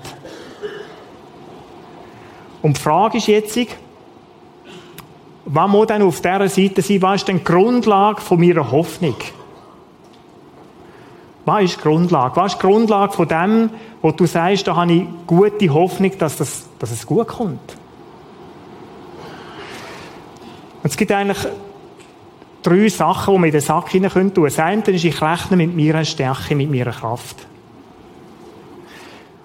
Und 2.62 2.76
die 2.76 2.80
Frage 2.80 3.18
ist 3.18 3.26
jetzt, 3.26 3.58
was 5.44 5.70
muss 5.70 5.86
denn 5.88 6.02
auf 6.02 6.20
dieser 6.20 6.48
Seite 6.48 6.82
sein? 6.82 7.02
Was 7.02 7.16
ist 7.16 7.28
denn 7.28 7.38
die 7.38 7.44
Grundlage 7.44 8.20
von 8.20 8.38
meiner 8.38 8.70
Hoffnung? 8.70 9.16
Was 11.44 11.64
ist 11.64 11.76
die 11.78 11.82
Grundlage? 11.82 12.36
Was 12.36 12.52
ist 12.52 12.62
die 12.62 12.66
Grundlage 12.66 13.12
von 13.12 13.26
dem, 13.26 13.70
wo 14.00 14.12
du 14.12 14.26
sagst, 14.26 14.68
da 14.68 14.76
habe 14.76 14.92
ich 14.92 15.04
gute 15.26 15.68
Hoffnung, 15.74 16.16
dass, 16.18 16.36
das, 16.36 16.68
dass 16.78 16.92
es 16.92 17.04
gut 17.04 17.26
kommt? 17.26 17.76
Und 20.82 20.90
es 20.90 20.96
gibt 20.96 21.12
eigentlich 21.12 21.46
drei 22.62 22.88
Sachen, 22.88 23.34
die 23.34 23.40
wir 23.40 23.46
in 23.46 23.52
den 23.52 23.60
Sack 23.60 23.90
hinein 23.90 24.10
tun 24.10 24.32
können. 24.32 24.44
Das 24.44 24.58
eine 24.58 24.82
ist, 24.82 25.04
ich 25.04 25.22
rechne 25.22 25.56
mit 25.56 25.76
meiner 25.76 26.04
Stärke, 26.04 26.54
mit 26.54 26.70
meiner 26.70 26.92
Kraft. 26.92 27.46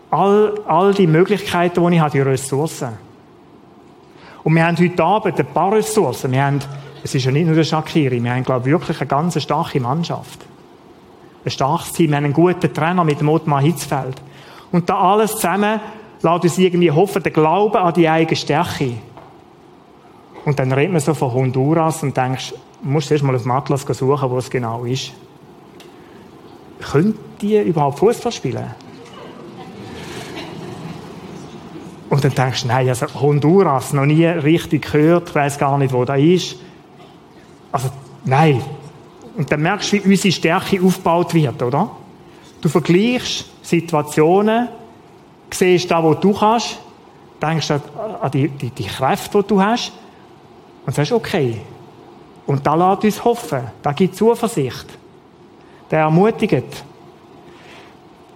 All, 0.09 0.59
all 0.65 0.93
die 0.93 1.07
Möglichkeiten, 1.07 1.85
die 1.85 1.95
ich 1.95 2.01
habe, 2.01 2.11
die 2.11 2.21
Ressourcen. 2.21 2.97
Und 4.43 4.55
wir 4.55 4.65
haben 4.65 4.77
heute 4.77 5.03
Abend 5.03 5.39
ein 5.39 5.45
paar 5.47 5.73
Ressourcen. 5.73 6.31
Wir 6.31 6.43
haben, 6.43 6.59
es 7.03 7.13
ist 7.13 7.25
ja 7.25 7.31
nicht 7.31 7.45
nur 7.45 7.55
der 7.55 7.65
Shakiri, 7.65 8.23
wir 8.23 8.31
haben, 8.31 8.43
glaube 8.43 8.69
ich, 8.69 8.71
wirklich 8.71 8.99
eine 9.01 9.07
ganz 9.07 9.41
starke 9.41 9.79
Mannschaft. 9.79 10.39
Ein 11.43 11.51
starkes 11.51 11.91
Team. 11.91 12.11
Wir 12.11 12.17
haben 12.17 12.25
einen 12.25 12.33
guten 12.33 12.73
Trainer 12.73 13.03
mit 13.03 13.19
dem 13.19 13.29
Ottmar 13.29 13.61
Hitzfeld. 13.61 14.21
Und 14.71 14.89
da 14.89 14.97
alles 14.97 15.35
zusammen 15.35 15.79
lässt 16.21 16.43
uns 16.43 16.57
irgendwie 16.57 16.91
hoffen, 16.91 17.21
den 17.21 17.33
Glauben 17.33 17.77
an 17.77 17.93
die 17.93 18.07
eigene 18.07 18.35
Stärke. 18.35 18.93
Und 20.47 20.57
dann 20.59 20.71
redet 20.71 20.93
man 20.93 21.01
so 21.01 21.13
von 21.13 21.33
Honduras 21.33 22.03
und 22.03 22.15
denkst, 22.15 22.53
du 22.81 22.89
musst 22.89 23.11
erst 23.11 23.21
mal 23.21 23.35
auf 23.35 23.41
dem 23.41 23.51
Atlas 23.51 23.81
suchen, 23.81 24.29
wo 24.29 24.37
es 24.37 24.49
genau 24.49 24.85
ist. 24.85 25.11
Können 26.79 27.19
die 27.41 27.57
überhaupt 27.57 27.99
Fußball 27.99 28.31
spielen? 28.31 28.65
Und 32.09 32.23
dann 32.23 32.33
denkst 32.33 32.61
du, 32.61 32.69
nein, 32.69 32.87
also 32.87 33.07
Honduras, 33.19 33.91
noch 33.91 34.05
nie 34.05 34.25
richtig 34.25 34.89
gehört, 34.89 35.35
weiß 35.35 35.57
gar 35.57 35.77
nicht, 35.77 35.91
wo 35.91 36.05
das 36.05 36.21
ist. 36.21 36.55
Also, 37.73 37.89
nein. 38.23 38.61
Und 39.35 39.51
dann 39.51 39.61
merkst 39.61 39.91
du, 39.91 40.05
wie 40.05 40.11
unsere 40.11 40.31
Stärke 40.31 40.81
aufgebaut 40.81 41.33
wird, 41.33 41.61
oder? 41.61 41.91
Du 42.61 42.69
vergleichst 42.69 43.47
Situationen, 43.61 44.69
siehst 45.51 45.91
da, 45.91 46.01
wo 46.01 46.13
du 46.13 46.31
kannst, 46.31 46.79
denkst 47.41 47.69
an 47.69 48.31
die, 48.31 48.47
die, 48.47 48.69
die 48.69 48.85
Kräfte, 48.85 49.41
die 49.41 49.47
du 49.49 49.61
hast, 49.61 49.91
und 50.87 50.95
sagst, 50.95 51.11
okay. 51.11 51.61
Und 52.47 52.65
da 52.65 52.73
lässt 52.73 53.03
uns 53.03 53.23
hoffen. 53.23 53.61
Da 53.83 53.91
gibt 53.91 54.15
Zuversicht. 54.15 54.87
Der 55.91 55.99
ermutigt. 55.99 56.63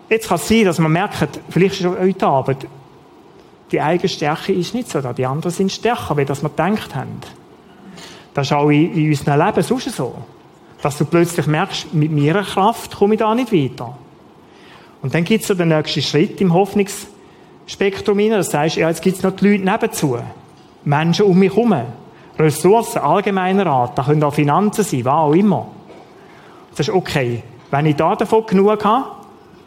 Jetzt 0.10 0.27
kann 0.27 0.36
es 0.36 0.48
sein, 0.48 0.65
dass 0.65 0.77
man 0.77 0.91
merkt, 0.91 1.39
vielleicht 1.50 1.79
ist 1.79 1.86
es 1.86 1.98
heute 1.98 2.27
Abend, 2.27 2.67
die 3.72 3.79
eigene 3.79 4.10
Stärke 4.10 4.51
ist 4.51 4.74
nicht 4.74 4.89
so 4.89 5.00
da. 5.00 5.13
Die 5.13 5.25
anderen 5.25 5.51
sind 5.53 5.72
stärker, 5.72 6.17
wie 6.17 6.25
das 6.25 6.43
wir 6.43 6.50
gedacht 6.50 6.93
haben. 6.93 7.22
Das 8.34 8.48
ist 8.48 8.53
auch 8.53 8.70
in, 8.70 9.10
unserem 9.10 9.46
Leben 9.46 9.63
sonst 9.63 9.96
so. 9.96 10.13
Dass 10.81 10.98
du 10.98 11.05
plötzlich 11.05 11.48
merkst, 11.48 11.93
mit 11.93 12.12
meiner 12.12 12.43
Kraft 12.43 12.98
komme 12.98 13.13
ich 13.13 13.20
da 13.20 13.34
nicht 13.34 13.53
weiter. 13.53 13.98
Und 15.01 15.13
dann 15.13 15.24
gibt 15.24 15.43
es 15.43 15.48
so 15.48 15.53
den 15.53 15.70
nächsten 15.70 16.01
Schritt 16.01 16.41
im 16.41 16.53
Hoffnungsspektrum 16.53 18.20
hinein. 18.20 18.39
Das 18.39 18.53
heißt, 18.53 18.75
ja, 18.75 18.89
jetzt 18.89 19.01
gibt 19.01 19.17
es 19.17 19.24
noch 19.24 19.38
die 19.38 19.48
Leute 19.48 19.63
nebenzu. 19.63 20.17
Menschen 20.84 21.25
um 21.25 21.39
mich 21.39 21.55
herum. 21.55 21.74
Ressourcen, 22.39 23.00
allgemeiner 23.00 23.65
Art, 23.67 23.97
da 23.97 24.03
können 24.03 24.23
auch 24.23 24.33
Finanzen 24.33 24.83
sein, 24.83 25.05
was 25.05 25.13
auch 25.13 25.33
immer. 25.33 25.67
Das 26.71 26.88
ist 26.88 26.93
okay. 26.93 27.43
Wenn 27.69 27.85
ich 27.85 27.95
da 27.95 28.15
davon 28.15 28.45
genug 28.45 28.83
habe, 28.83 29.05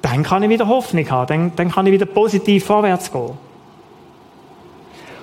dann 0.02 0.22
kann 0.22 0.42
ich 0.42 0.50
wieder 0.50 0.68
Hoffnung 0.68 1.08
haben, 1.10 1.26
dann, 1.26 1.56
dann 1.56 1.70
kann 1.70 1.86
ich 1.86 1.92
wieder 1.92 2.06
positiv 2.06 2.66
vorwärts 2.66 3.10
gehen. 3.10 3.30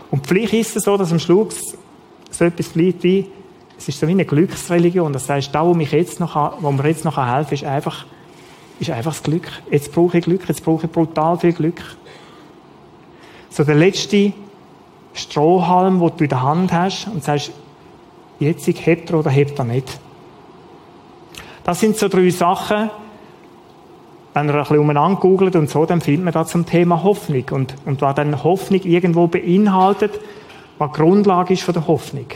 Und 0.09 0.27
vielleicht 0.27 0.53
ist 0.53 0.75
es 0.75 0.83
so, 0.83 0.97
dass 0.97 1.11
am 1.11 1.19
Schluss 1.19 1.77
so 2.29 2.45
etwas 2.45 2.69
bleibt 2.69 3.03
wie, 3.03 3.27
es 3.77 3.87
ist 3.87 3.99
so 3.99 4.07
wie 4.07 4.11
eine 4.11 4.25
Glücksreligion. 4.25 5.13
Das 5.13 5.29
heißt, 5.29 5.53
da, 5.53 5.65
wo, 5.65 5.73
mich 5.73 5.91
jetzt 5.91 6.19
noch, 6.19 6.61
wo 6.61 6.71
mir 6.71 6.87
jetzt 6.87 7.05
noch 7.05 7.17
helfen 7.17 7.49
kann, 7.49 7.53
ist 7.53 7.63
einfach, 7.63 8.05
ist 8.79 8.89
einfach 8.89 9.11
das 9.11 9.23
Glück. 9.23 9.47
Jetzt 9.69 9.91
brauche 9.91 10.17
ich 10.17 10.25
Glück, 10.25 10.47
jetzt 10.47 10.63
brauche 10.63 10.85
ich 10.85 10.91
brutal 10.91 11.37
viel 11.37 11.53
Glück. 11.53 11.81
So 13.49 13.63
der 13.63 13.75
letzte 13.75 14.33
Strohhalm, 15.13 15.99
den 15.99 16.17
du 16.17 16.23
in 16.23 16.29
der 16.29 16.41
Hand 16.41 16.71
hast 16.73 17.07
und 17.07 17.23
sagst, 17.23 17.51
jetzt 18.39 18.67
hebt 18.67 19.09
er 19.09 19.19
oder 19.19 19.29
hebt 19.29 19.59
er 19.59 19.65
nicht. 19.65 19.99
Das 21.63 21.79
sind 21.79 21.97
so 21.97 22.07
drei 22.07 22.29
Sachen, 22.29 22.89
wenn 24.33 24.47
ihr 24.47 24.55
ein 24.55 24.59
bisschen 24.61 24.79
umeinander 24.79 25.19
googelt 25.19 25.55
und 25.55 25.69
so, 25.69 25.85
dann 25.85 26.01
findet 26.01 26.23
man 26.23 26.33
da 26.33 26.45
zum 26.45 26.65
Thema 26.65 27.03
Hoffnung. 27.03 27.43
Und, 27.51 27.75
und 27.85 28.01
was 28.01 28.15
dann 28.15 28.43
Hoffnung 28.43 28.81
irgendwo 28.81 29.27
beinhaltet, 29.27 30.19
was 30.77 30.91
die 30.91 30.97
Grundlage 30.99 31.53
ist 31.53 31.63
von 31.63 31.73
der 31.73 31.87
Hoffnung. 31.87 32.27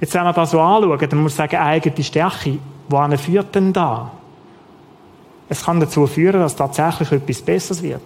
Jetzt, 0.00 0.14
wenn 0.14 0.24
wir 0.24 0.32
das 0.32 0.50
so 0.50 0.60
anschauen, 0.60 0.98
dann 0.98 1.22
muss 1.22 1.38
man 1.38 1.48
sagen, 1.48 1.62
eigene 1.62 2.04
Stärke, 2.04 2.58
wohin 2.88 3.16
führt 3.16 3.54
denn 3.54 3.72
da? 3.72 4.10
Es 5.48 5.64
kann 5.64 5.78
dazu 5.78 6.06
führen, 6.06 6.40
dass 6.40 6.56
tatsächlich 6.56 7.12
etwas 7.12 7.42
Besseres 7.42 7.82
wird. 7.82 8.00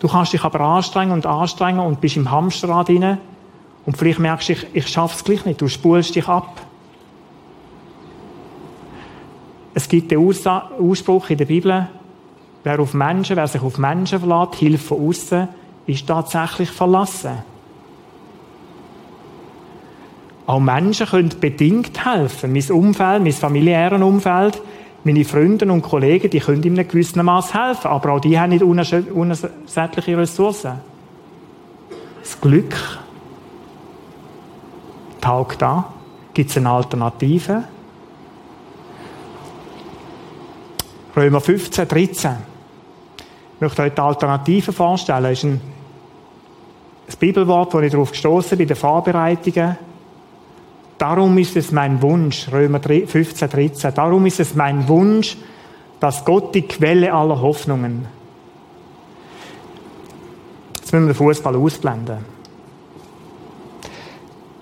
Du 0.00 0.08
kannst 0.08 0.32
dich 0.32 0.44
aber 0.44 0.60
anstrengen 0.60 1.12
und 1.12 1.26
anstrengen 1.26 1.80
und 1.80 2.00
bist 2.00 2.16
im 2.16 2.30
Hamsterrad 2.30 2.88
drin 2.88 3.18
und 3.86 3.96
vielleicht 3.96 4.18
merkst 4.18 4.48
du, 4.48 4.52
ich, 4.52 4.66
ich 4.74 4.88
schaffe 4.88 5.14
es 5.14 5.24
gleich 5.24 5.44
nicht. 5.46 5.60
Du 5.60 5.68
spulst 5.68 6.14
dich 6.14 6.28
ab. 6.28 6.60
Es 9.72 9.88
gibt 9.88 10.10
den 10.10 10.18
Ausspruch 10.18 11.30
in 11.30 11.38
der 11.38 11.44
Bibel, 11.44 11.86
wer 12.64 12.80
auf 12.80 12.94
Menschen, 12.94 13.36
wer 13.36 13.46
sich 13.46 13.62
auf 13.62 13.78
Menschen 13.78 14.18
verlässt, 14.20 14.56
Hilfe 14.56 14.84
von 14.84 15.08
außen, 15.08 15.48
ist 15.86 16.06
tatsächlich 16.06 16.70
verlassen. 16.70 17.38
Auch 20.46 20.60
Menschen 20.60 21.06
können 21.06 21.34
bedingt 21.40 22.04
helfen. 22.04 22.52
Mein 22.52 22.70
Umfeld, 22.70 23.22
mein 23.22 23.32
familiäres 23.32 24.00
Umfeld, 24.00 24.62
meine 25.06 25.24
Freunde 25.24 25.70
und 25.70 25.82
Kollegen, 25.82 26.28
die 26.28 26.40
können 26.40 26.64
in 26.64 26.72
einem 26.76 26.88
gewissen 26.88 27.24
Maß 27.24 27.54
helfen, 27.54 27.86
aber 27.86 28.12
auch 28.12 28.20
die 28.20 28.38
haben 28.38 28.50
nicht 28.50 28.62
unersättliche 28.62 30.18
Ressourcen. 30.18 30.80
Das 32.20 32.40
Glück 32.40 32.74
taugt 35.20 35.62
da. 35.62 35.92
Gibt 36.34 36.50
es 36.50 36.56
eine 36.56 36.70
Alternative? 36.70 37.62
Römer 41.16 41.40
15, 41.40 41.86
13. 41.86 42.30
Ich 43.54 43.60
möchte 43.60 43.82
euch 43.82 43.94
die 43.94 44.00
Alternative 44.00 44.72
vorstellen. 44.72 45.22
Das 45.22 45.32
ist 45.32 45.44
ein, 45.44 45.60
Bibelwort, 47.20 47.72
wo 47.72 47.78
ich 47.78 47.92
darauf 47.92 48.10
gestoßen 48.10 48.58
bei 48.58 48.64
den 48.64 48.76
Vorbereitungen. 48.76 49.78
Darum 50.98 51.36
ist 51.36 51.56
es 51.56 51.72
mein 51.72 52.00
Wunsch, 52.00 52.50
Römer 52.50 52.80
15, 52.80 53.48
13, 53.50 53.94
darum 53.94 54.24
ist 54.24 54.40
es 54.40 54.54
mein 54.54 54.88
Wunsch, 54.88 55.36
dass 56.00 56.24
Gott 56.24 56.54
die 56.54 56.62
Quelle 56.62 57.12
aller 57.12 57.40
Hoffnungen. 57.40 58.06
Jetzt 60.76 60.92
müssen 60.92 61.06
wir 61.06 61.12
den 61.12 61.16
Fußball 61.16 61.56
ausblenden. 61.56 62.18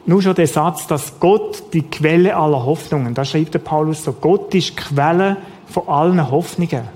Nur 0.07 0.23
schon 0.23 0.35
der 0.35 0.47
Satz, 0.47 0.87
dass 0.87 1.19
Gott 1.21 1.73
die 1.73 1.83
Quelle 1.83 2.37
aller 2.37 2.64
Hoffnungen, 2.64 3.14
da 3.14 3.25
schreibt 3.25 3.55
der 3.55 3.61
Paulus 3.61 4.05
so, 4.05 4.12
Gott 4.12 4.55
ist 4.55 4.76
Quelle 4.76 5.37
von 5.67 5.88
allen 5.88 6.31
Hoffnungen. 6.31 6.88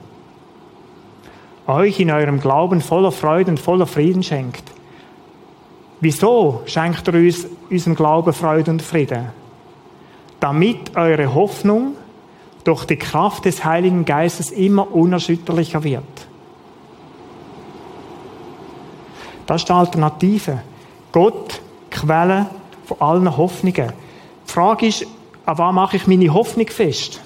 Euch 1.66 2.00
in 2.00 2.11
eurem 2.11 2.40
Glauben 2.40 2.80
voller 2.80 3.12
Freude 3.12 3.50
und 3.50 3.61
voller 3.61 3.87
Frieden 3.87 4.23
schenkt. 4.23 4.64
Wieso 6.00 6.62
schenkt 6.66 7.07
er 7.09 7.14
uns 7.14 7.47
unserem 7.70 7.94
Glauben 7.94 8.32
Freude 8.32 8.70
und 8.70 8.82
Frieden? 8.82 9.28
Damit 10.40 10.96
eure 10.96 11.34
Hoffnung 11.34 11.94
durch 12.64 12.84
die 12.84 12.96
Kraft 12.96 13.44
des 13.44 13.64
Heiligen 13.64 14.04
Geistes 14.04 14.50
immer 14.50 14.94
unerschütterlicher 14.94 15.82
wird. 15.82 16.04
Das 19.46 19.62
ist 19.62 19.68
die 19.68 19.72
Alternative. 19.72 20.62
Gott, 21.10 21.62
Quelle 21.90 22.46
von 22.84 23.00
allen 23.00 23.37
Hoffnungen. 23.37 23.92
Die 24.46 24.52
Frage 24.52 24.87
ist, 24.87 25.06
an 25.46 25.56
was 25.56 25.75
mache 25.75 25.96
ich 25.96 26.06
meine 26.06 26.32
Hoffnung 26.32 26.68
fest? 26.68 27.20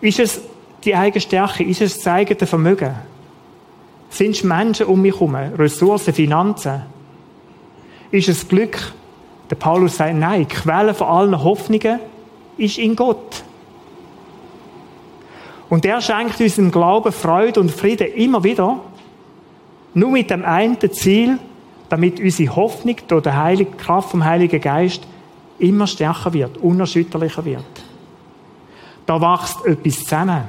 Ist 0.00 0.18
es 0.18 0.40
die 0.82 0.94
eigene 0.94 1.20
Stärke? 1.20 1.62
Ist 1.62 1.82
es 1.82 1.96
das 1.96 2.06
eigene 2.06 2.46
Vermögen? 2.46 2.94
Sind 4.08 4.34
es 4.34 4.42
Menschen 4.42 4.86
um 4.86 5.02
mich 5.02 5.14
herum? 5.14 5.34
Ressourcen, 5.34 6.14
Finanzen? 6.14 6.82
Ist 8.10 8.28
es 8.28 8.48
Glück? 8.48 8.92
Der 9.50 9.56
Paulus 9.56 9.96
sagt, 9.96 10.14
nein, 10.14 10.46
die 10.48 10.54
Quelle 10.54 10.94
von 10.94 11.08
allen 11.08 11.44
Hoffnungen 11.44 12.00
ist 12.56 12.78
in 12.78 12.94
Gott. 12.94 13.42
Und 15.68 15.84
er 15.84 16.00
schenkt 16.00 16.40
unserem 16.40 16.70
Glauben 16.70 17.12
Freude 17.12 17.60
und 17.60 17.70
Frieden 17.70 18.12
immer 18.14 18.42
wieder. 18.42 18.80
Nur 19.94 20.10
mit 20.10 20.30
dem 20.30 20.44
einen 20.44 20.78
Ziel, 20.92 21.38
damit 21.88 22.20
unsere 22.20 22.54
Hoffnung 22.54 22.96
durch 23.06 23.22
die 23.22 23.32
Heilige 23.32 23.72
Kraft 23.72 24.10
vom 24.10 24.24
Heiligen 24.24 24.60
Geist 24.60 25.02
immer 25.58 25.86
stärker 25.86 26.32
wird, 26.32 26.58
unerschütterlicher 26.58 27.44
wird. 27.44 27.64
da 29.10 29.20
wächst 29.20 29.66
etwas 29.66 30.04
zusammen. 30.04 30.44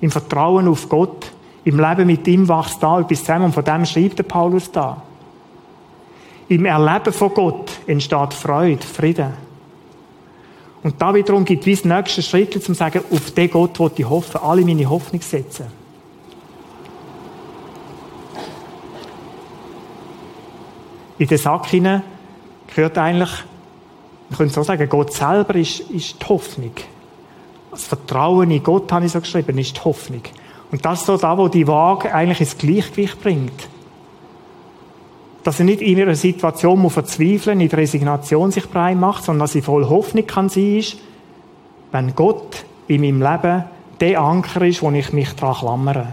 Im 0.00 0.10
Vertrauen 0.10 0.66
auf 0.66 0.88
Gott, 0.88 1.30
im 1.64 1.78
Leben 1.78 2.06
mit 2.06 2.26
ihm 2.26 2.48
wächst 2.48 2.82
da 2.82 3.00
etwas 3.00 3.20
zusammen 3.20 3.46
und 3.46 3.52
von 3.52 3.64
dem 3.64 3.84
schreibt 3.84 4.18
der 4.18 4.22
Paulus 4.24 4.72
da. 4.72 5.02
Im 6.48 6.64
Erleben 6.64 7.12
von 7.12 7.34
Gott 7.34 7.70
entsteht 7.86 8.34
Freude, 8.34 8.86
Frieden. 8.86 9.32
Und 10.82 11.02
da 11.02 11.12
wiederum 11.12 11.44
gibt 11.44 11.66
es 11.66 11.82
das 11.82 11.84
nächste 11.84 12.22
Schritt, 12.22 12.54
um 12.54 12.62
zu 12.62 12.74
sagen, 12.74 13.02
auf 13.10 13.32
den 13.32 13.50
Gott 13.50 13.80
will 13.80 13.90
ich 13.96 14.08
hoffen, 14.08 14.40
alle 14.40 14.62
meine 14.62 14.88
Hoffnung 14.88 15.20
setzen. 15.20 15.66
In 21.18 21.26
den 21.26 21.38
Sack 21.38 21.66
hinein 21.66 22.02
gehört 22.72 22.98
eigentlich, 22.98 23.30
man 24.28 24.38
könnte 24.38 24.54
so 24.54 24.62
sagen, 24.62 24.88
Gott 24.88 25.12
selber 25.12 25.56
ist, 25.56 25.80
ist 25.80 26.22
die 26.22 26.26
Hoffnung. 26.26 26.72
Das 27.70 27.84
Vertrauen 27.84 28.50
in 28.50 28.62
Gott, 28.62 28.92
habe 28.92 29.06
ich 29.06 29.12
so 29.12 29.20
geschrieben, 29.20 29.58
ist 29.58 29.76
die 29.76 29.80
Hoffnung. 29.80 30.22
Und 30.70 30.84
das 30.84 31.00
ist 31.00 31.06
so 31.06 31.16
da, 31.16 31.36
wo 31.36 31.48
die 31.48 31.66
Waage 31.66 32.14
eigentlich 32.14 32.40
ins 32.40 32.58
Gleichgewicht 32.58 33.20
bringt. 33.20 33.68
Dass 35.46 35.60
er 35.60 35.64
nicht 35.64 35.80
in 35.80 36.00
einer 36.00 36.16
Situation 36.16 36.80
muss 36.80 36.94
verzweifeln, 36.94 37.60
in 37.60 37.68
der 37.68 37.78
Resignation 37.78 38.50
sich 38.50 38.68
breit 38.68 38.96
macht, 38.96 39.22
sondern 39.22 39.42
dass 39.42 39.52
sie 39.52 39.62
voll 39.62 39.88
Hoffnung 39.88 40.26
kann 40.26 40.48
sein 40.48 40.78
ist, 40.78 40.96
wenn 41.92 42.16
Gott 42.16 42.64
in 42.88 43.02
meinem 43.02 43.22
Leben 43.22 43.64
der 44.00 44.20
Anker 44.20 44.62
ist, 44.62 44.82
wo 44.82 44.90
ich 44.90 45.12
mich 45.12 45.32
daran 45.36 45.54
klammere. 45.54 46.12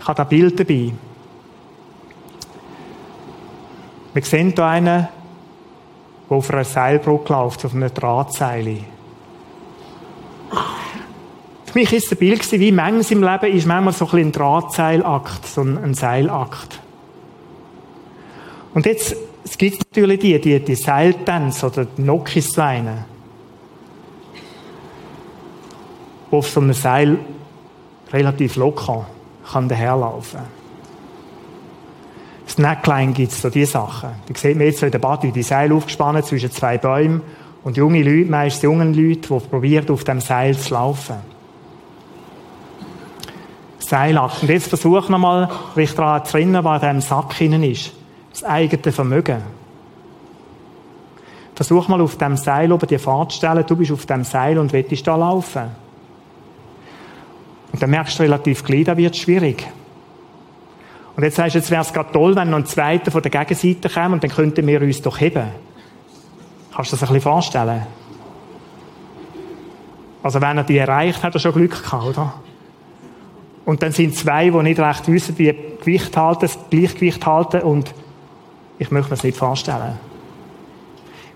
Ich 0.00 0.08
habe 0.08 0.16
da 0.16 0.24
Bild 0.24 0.58
dabei. 0.58 0.92
Wir 4.12 4.22
sehen 4.24 4.54
hier 4.56 4.64
einen, 4.64 5.08
der 6.28 6.36
auf 6.36 6.50
einer 6.50 6.64
Seilbrücke 6.64 7.32
läuft, 7.32 7.64
auf 7.64 7.76
einer 7.76 7.90
Drahtseile. 7.90 8.78
Für 11.74 11.80
mich 11.80 11.92
ist 11.92 12.06
es 12.06 12.12
ein 12.12 12.18
Bild 12.18 12.52
wie 12.52 12.70
manches 12.70 13.10
im 13.10 13.20
Leben 13.20 13.52
ist 13.52 13.66
manchmal 13.66 13.92
so 13.92 14.08
ein, 14.12 14.30
Drahtseilakt, 14.30 15.44
so 15.44 15.62
ein 15.62 15.92
Seilakt. 15.92 16.78
Und 18.74 18.86
jetzt, 18.86 19.16
es 19.42 19.58
gibt 19.58 19.80
natürlich 19.90 20.20
die, 20.20 20.40
die, 20.40 20.60
die 20.60 20.76
Seiltänze 20.76 21.66
oder 21.66 21.84
die 21.84 22.02
Nokisleine, 22.02 23.06
wo 26.30 26.38
auf 26.38 26.48
so 26.48 26.60
einem 26.60 26.74
Seil 26.74 27.18
relativ 28.12 28.54
locker 28.54 29.08
kann 29.50 29.68
daherlaufen. 29.68 30.42
Das 32.46 32.56
Neckline 32.56 33.14
gibt 33.14 33.32
es, 33.32 33.42
so 33.42 33.50
diese 33.50 33.72
Sachen. 33.72 34.10
Die 34.28 34.38
sieht 34.38 34.56
man 34.56 34.66
jetzt 34.66 34.78
so 34.78 34.86
in 34.86 34.92
der 34.92 35.00
Bad, 35.00 35.24
die 35.24 35.42
Seil 35.42 35.72
aufgespannt 35.72 36.24
zwischen 36.24 36.52
zwei 36.52 36.78
Bäumen 36.78 37.20
und 37.64 37.76
junge 37.76 38.04
Leute, 38.04 38.30
meist 38.30 38.62
junge 38.62 38.84
Leute, 38.84 39.28
die 39.28 39.48
probieren, 39.48 39.90
auf 39.90 40.04
dem 40.04 40.20
Seil 40.20 40.56
zu 40.56 40.74
laufen. 40.74 41.33
Seilakt. 43.88 44.42
Und 44.42 44.48
jetzt 44.48 44.68
versuch 44.68 45.08
nochmal, 45.08 45.48
dich 45.76 45.94
daran 45.94 46.24
zu 46.24 46.36
erinnern, 46.36 46.64
was 46.64 46.82
in 46.82 46.88
diesem 46.88 47.00
Sack 47.00 47.34
hinein 47.34 47.62
ist. 47.62 47.92
Das 48.32 48.44
eigene 48.44 48.92
Vermögen. 48.92 49.42
Versuch 51.54 51.86
mal 51.88 52.00
auf 52.00 52.16
dem 52.16 52.36
Seil 52.36 52.72
oben 52.72 52.88
die 52.88 52.98
Fahrt 52.98 53.32
zu 53.32 53.38
stellen, 53.38 53.64
du 53.66 53.76
bist 53.76 53.92
auf 53.92 54.06
dem 54.06 54.24
Seil 54.24 54.58
und 54.58 54.72
willst 54.72 55.06
da 55.06 55.14
laufen. 55.14 55.70
Und 57.72 57.82
dann 57.82 57.90
merkst 57.90 58.18
du 58.18 58.22
relativ 58.24 58.64
gleich, 58.64 58.84
da 58.84 58.96
wird 58.96 59.16
schwierig. 59.16 59.66
Und 61.16 61.22
jetzt 61.22 61.36
sagst 61.36 61.54
du, 61.54 61.58
jetzt 61.58 61.70
wäre 61.70 61.82
es 61.82 61.92
gerade 61.92 62.12
toll, 62.12 62.34
wenn 62.34 62.50
noch 62.50 62.58
ein 62.58 62.66
zweiter 62.66 63.12
von 63.12 63.22
der 63.22 63.30
Gegenseite 63.30 63.88
käme 63.88 64.14
und 64.14 64.24
dann 64.24 64.30
könnten 64.30 64.66
wir 64.66 64.82
uns 64.82 65.00
doch 65.00 65.20
heben. 65.20 65.44
Kannst 66.74 66.90
du 66.90 66.96
dir 66.96 67.00
das 67.00 67.08
ein 67.08 67.14
bisschen 67.14 67.20
vorstellen? 67.20 67.86
Also 70.24 70.40
wenn 70.40 70.58
er 70.58 70.64
die 70.64 70.78
erreicht, 70.78 71.22
hat 71.22 71.34
er 71.34 71.38
schon 71.38 71.52
Glück 71.52 71.82
gehabt, 71.82 72.04
oder? 72.04 72.34
Und 73.64 73.82
dann 73.82 73.92
sind 73.92 74.14
zwei, 74.14 74.50
die 74.50 74.62
nicht 74.62 74.80
recht 74.80 75.08
wissen, 75.08 75.38
wie 75.38 75.54
Gewicht 75.80 76.16
halten, 76.16 76.42
das 76.42 76.58
Gleichgewicht 76.70 77.24
halten 77.24 77.62
und 77.62 77.94
ich 78.78 78.90
möchte 78.90 79.10
mir 79.10 79.16
das 79.16 79.24
nicht 79.24 79.38
vorstellen. 79.38 79.98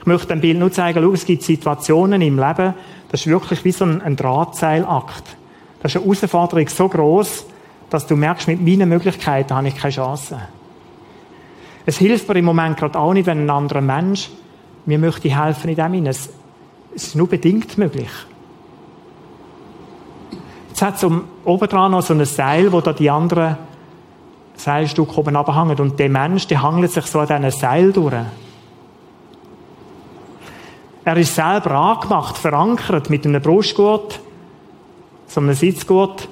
Ich 0.00 0.06
möchte 0.06 0.28
dem 0.28 0.40
Bild 0.40 0.58
nur 0.58 0.72
zeigen, 0.72 1.02
schau, 1.02 1.12
es 1.12 1.24
gibt 1.24 1.42
Situationen 1.42 2.20
im 2.22 2.38
Leben, 2.38 2.74
das 3.10 3.20
ist 3.20 3.26
wirklich 3.26 3.64
wie 3.64 3.72
so 3.72 3.84
ein, 3.84 4.02
ein 4.02 4.16
Drahtseilakt. 4.16 5.24
Das 5.80 5.94
ist 5.94 5.96
eine 5.96 6.04
Herausforderung 6.04 6.68
so 6.68 6.88
groß, 6.88 7.46
dass 7.90 8.06
du 8.06 8.16
merkst, 8.16 8.48
mit 8.48 8.60
meinen 8.60 8.88
Möglichkeiten 8.88 9.54
habe 9.54 9.68
ich 9.68 9.76
keine 9.76 9.94
Chance. 9.94 10.38
Es 11.86 11.96
hilft 11.98 12.28
mir 12.28 12.36
im 12.36 12.44
Moment 12.44 12.76
gerade 12.76 12.98
auch 12.98 13.14
nicht, 13.14 13.26
wenn 13.26 13.44
ein 13.44 13.50
anderer 13.50 13.80
Mensch 13.80 14.30
mir 14.84 14.98
möchte 14.98 15.34
helfen 15.34 15.70
in 15.70 15.76
dem 15.76 15.92
hinein. 15.92 16.06
Es, 16.06 16.30
es 16.94 17.08
ist 17.08 17.16
nur 17.16 17.28
bedingt 17.28 17.78
möglich. 17.78 18.10
Jetzt 20.78 20.86
hat 20.86 21.02
es 21.02 21.10
oben 21.44 21.68
dran 21.68 21.90
noch 21.90 22.02
so 22.02 22.14
ein 22.14 22.24
Seil, 22.24 22.70
wo 22.70 22.80
da 22.80 22.92
die 22.92 23.10
anderen 23.10 23.56
Seilstücke 24.54 25.18
oben 25.18 25.34
abhängen. 25.34 25.76
Und 25.80 25.98
der 25.98 26.08
Mensch, 26.08 26.46
der 26.46 26.62
hangelt 26.62 26.92
sich 26.92 27.04
so 27.06 27.18
an 27.18 27.26
diesen 27.26 27.50
Seil 27.50 27.90
durch. 27.92 28.14
Er 31.04 31.16
ist 31.16 31.34
selber 31.34 31.72
angemacht, 31.72 32.38
verankert 32.38 33.10
mit 33.10 33.26
einem 33.26 33.42
Brustgurt, 33.42 34.20
so 35.26 35.40
einem 35.40 35.52
Sitzgurt, 35.54 36.28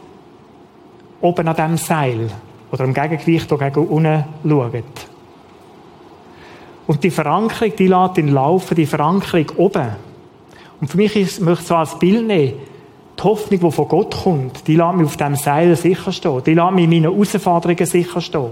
oben 1.20 1.48
an 1.48 1.56
diesem 1.56 1.76
Seil. 1.76 2.30
Oder 2.70 2.85
im 2.85 2.94
Gegengewicht, 2.94 3.50
das 3.50 3.59
gegen 3.59 3.88
unten 3.88 4.24
schaut. 4.48 4.85
Und 6.87 7.02
die 7.02 7.11
Verankerung, 7.11 7.74
die 7.74 7.88
lässt 7.88 8.18
ihn 8.18 8.28
laufen, 8.28 8.76
die 8.76 8.87
Verankerung 8.87 9.46
oben. 9.56 9.88
Und 10.80 10.87
für 10.87 10.98
mich 10.98 11.16
ist, 11.16 11.40
möchte 11.40 11.62
ich 11.62 11.66
so 11.66 11.74
als 11.74 11.98
Bild 11.98 12.24
nehmen, 12.24 12.75
die 13.18 13.22
Hoffnung, 13.22 13.61
die 13.61 13.70
von 13.70 13.88
Gott 13.88 14.22
kommt, 14.22 14.66
die 14.66 14.76
lässt 14.76 14.94
mich 14.94 15.07
auf 15.07 15.16
diesem 15.16 15.37
Seil 15.37 15.74
sicher 15.76 16.12
stehen. 16.12 16.42
Die 16.44 16.55
lässt 16.55 16.72
mich 16.72 16.85
in 16.85 16.90
meinen 16.90 17.02
Herausforderungen 17.05 17.87
sicher 17.87 18.20
stehen. 18.20 18.50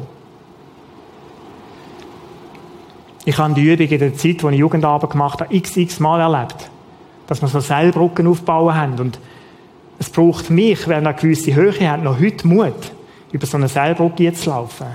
Ich 3.27 3.39
habe 3.39 3.55
die 3.55 3.63
Übung 3.63 3.87
in 3.87 3.99
der 3.99 4.15
Zeit, 4.15 4.43
wo 4.43 4.49
ich 4.51 4.59
Jugendarbeit 4.59 5.11
gemacht 5.11 5.41
habe, 5.41 5.55
x, 5.55 5.77
x 5.77 6.01
Mal 6.01 6.21
erlebt. 6.21 6.71
Dass 7.27 7.41
wir 7.41 7.49
so 7.49 7.61
Seilbrücken 7.61 8.27
aufbauen 8.27 8.75
haben. 8.75 8.99
Und 8.99 9.19
es 9.99 10.11
braucht 10.11 10.51
mich, 10.51 10.87
wenn 10.89 11.07
eine 11.07 11.17
gewisse 11.17 11.55
Höhe 11.55 11.91
hat, 11.91 12.03
noch 12.03 12.21
heute 12.21 12.47
Mut, 12.47 12.93
über 13.33 13.47
so 13.47 13.57
eine 13.57 13.69
Seilbrücke 13.69 14.33
zu 14.35 14.51
laufen. 14.51 14.87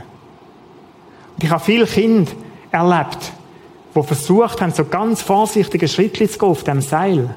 Und 1.36 1.44
ich 1.44 1.50
habe 1.50 1.64
viele 1.64 1.86
Kinder 1.86 2.32
erlebt, 2.72 3.32
die 3.96 4.04
versucht 4.04 4.62
haben, 4.62 4.72
so 4.72 4.86
ganz 4.86 5.22
vorsichtige 5.22 5.88
Schritte 5.88 6.28
zu 6.30 6.38
gehen 6.38 6.50
auf 6.50 6.64
dem 6.64 6.82
Seil. 6.82 7.36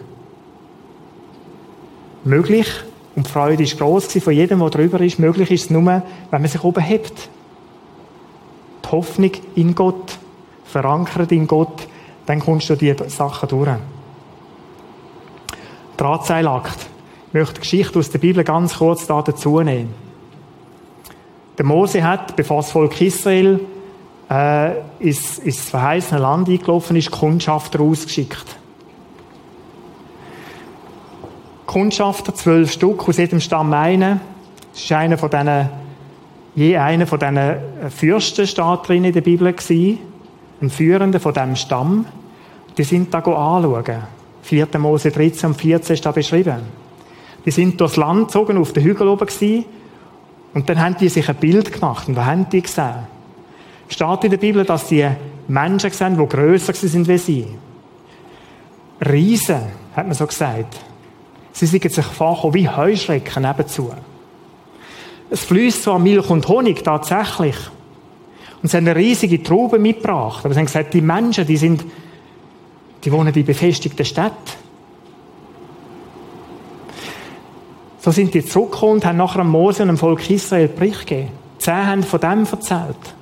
Möglich, 2.25 2.69
und 3.15 3.27
die 3.27 3.31
Freude 3.31 3.63
ist 3.63 3.79
gross 3.79 4.07
von 4.07 4.33
jedem, 4.33 4.61
der 4.61 4.71
drüber 4.71 5.01
ist, 5.01 5.19
möglich 5.19 5.51
ist 5.51 5.65
es 5.65 5.71
nur, 5.71 5.85
wenn 5.85 6.03
man 6.31 6.47
sich 6.47 6.63
oben 6.63 6.83
hebt. 6.83 7.29
Die 8.85 8.89
Hoffnung 8.89 9.33
in 9.55 9.75
Gott, 9.75 10.19
verankert 10.65 11.33
in 11.33 11.47
Gott, 11.47 11.87
dann 12.27 12.41
kommst 12.41 12.71
du 12.71 12.77
diese 12.77 13.11
Sachen 13.11 13.49
durch. 13.49 13.77
Drahtseilakt. 15.97 16.87
Ich 17.29 17.35
möchte 17.35 17.55
die 17.55 17.61
Geschichte 17.61 17.99
aus 17.99 18.11
der 18.11 18.19
Bibel 18.19 18.45
ganz 18.45 18.79
kurz 18.79 19.07
dazu 19.07 19.61
nehmen. 19.61 19.95
Der 21.59 21.67
Mose 21.67 22.03
hat, 22.03 22.35
bevor 22.35 22.59
das 22.59 22.71
Volk 22.71 23.01
Israel 23.01 23.61
äh, 24.31 24.73
ins, 24.99 25.39
ins 25.39 25.69
verheißene 25.69 26.21
Land 26.21 26.49
eingelaufen 26.49 26.97
ist, 26.97 27.11
Kundschafter 27.11 27.81
ausgeschickt. 27.81 28.57
Kundschafter, 31.73 32.35
zwölf 32.35 32.71
Stück, 32.71 33.09
aus 33.09 33.17
jedem 33.17 33.41
Stamm 33.41 33.73
einer. 33.73 34.21
Das 34.73 34.83
ist 34.83 34.93
einer 34.93 35.17
von 35.17 35.31
diesen, 35.31 35.71
je 36.55 36.77
einer 36.77 37.07
von 37.07 37.19
diesen 37.19 37.55
Fürsten 37.89 38.47
steht 38.47 38.87
drin 38.87 39.07
in 39.07 39.15
der 39.15 39.23
Bibel 39.23 39.51
gewesen. 39.51 39.99
Ein 40.61 40.69
Führender 40.69 41.19
von 41.19 41.33
diesem 41.33 41.57
Stamm. 41.57 42.05
Die 42.77 42.85
sind 42.85 43.15
da 43.15 43.21
anschauen. 43.21 44.03
4. 44.43 44.69
Mose 44.77 45.11
13 45.11 45.49
und 45.49 45.55
14 45.55 45.95
ist 45.95 46.05
da 46.05 46.13
beschrieben. 46.13 46.61
Die 47.47 47.51
sind 47.51 47.81
durchs 47.81 47.97
Land 47.97 48.27
gezogen, 48.27 48.59
auf 48.59 48.75
den 48.75 48.85
Hügel 48.85 49.09
oben 49.09 49.25
gewesen. 49.25 49.65
Und 50.53 50.69
dann 50.69 50.79
haben 50.79 50.99
die 50.99 51.09
sich 51.09 51.27
ein 51.27 51.37
Bild 51.37 51.73
gemacht. 51.73 52.07
Und 52.07 52.17
was 52.17 52.27
haben 52.27 52.51
die 52.51 52.61
gesehen? 52.61 53.07
Steht 53.89 54.25
in 54.25 54.31
der 54.31 54.37
Bibel, 54.37 54.67
dass 54.67 54.89
die 54.89 55.09
Menschen 55.49 55.91
sehen, 55.91 56.19
die 56.19 56.29
grösser 56.29 56.75
sind 56.75 57.09
wie 57.09 57.17
sie. 57.17 57.47
Riesen, 59.01 59.63
hat 59.97 60.05
man 60.07 60.13
so 60.13 60.27
gesagt. 60.27 60.92
Sie 61.53 61.67
sind 61.67 61.91
sich 61.91 62.05
vorgekommen 62.05 62.55
wie 62.55 62.69
Heuschrecken 62.69 63.43
nebenzu. 63.43 63.93
Es 65.31 65.41
fließt 65.41 65.85
zwar 65.85 65.99
Milch 65.99 66.29
und 66.31 66.47
Honig, 66.49 66.83
tatsächlich. 66.83 67.57
Und 68.63 68.69
sie 68.71 68.77
haben 68.77 68.87
eine 68.87 68.97
riesige 68.97 69.43
Traube 69.43 69.79
mitgebracht. 69.79 70.45
Aber 70.45 70.55
sie 70.55 70.61
haben 70.61 70.67
gesagt, 70.67 70.95
die 70.95 71.01
Menschen, 71.01 71.47
die 71.47 71.57
sind, 71.57 71.85
die 73.05 73.13
wohnen 73.13 73.35
in 73.35 73.45
befestigten 73.45 74.05
Städten. 74.05 74.63
So 77.99 78.11
sind 78.11 78.35
die 78.35 78.45
zurückgekommen 78.45 78.95
und 78.95 79.05
haben 79.05 79.17
nachher 79.17 79.41
am 79.41 79.51
Mose 79.51 79.83
und 79.83 79.89
dem 79.89 79.97
Volk 79.97 80.29
Israel 80.29 80.69
Bericht 80.69 81.07
gegeben. 81.07 81.31
Zehn 81.59 81.87
haben 81.87 82.03
von 82.03 82.21
dem 82.21 82.45
erzählt. 82.51 83.15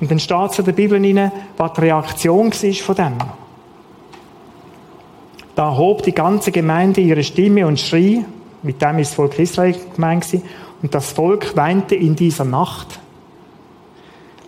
Und 0.00 0.10
dann 0.10 0.18
steht 0.18 0.50
es 0.50 0.58
in 0.58 0.64
der 0.64 0.72
Bibel 0.72 1.00
rein, 1.00 1.32
was 1.56 1.72
die 1.74 1.80
Reaktion 1.82 2.52
war 2.52 2.72
von 2.74 2.94
dem. 2.94 3.18
Da 5.58 5.76
hob 5.76 6.04
die 6.04 6.14
ganze 6.14 6.52
Gemeinde 6.52 7.00
ihre 7.00 7.24
Stimme 7.24 7.66
und 7.66 7.80
schrie, 7.80 8.24
mit 8.62 8.80
dem 8.80 9.00
ist 9.00 9.08
das 9.08 9.14
Volk 9.16 9.36
Israel 9.40 9.74
gemeint 9.92 10.24
und 10.82 10.94
das 10.94 11.10
Volk 11.10 11.56
weinte 11.56 11.96
in 11.96 12.14
dieser 12.14 12.44
Nacht. 12.44 13.00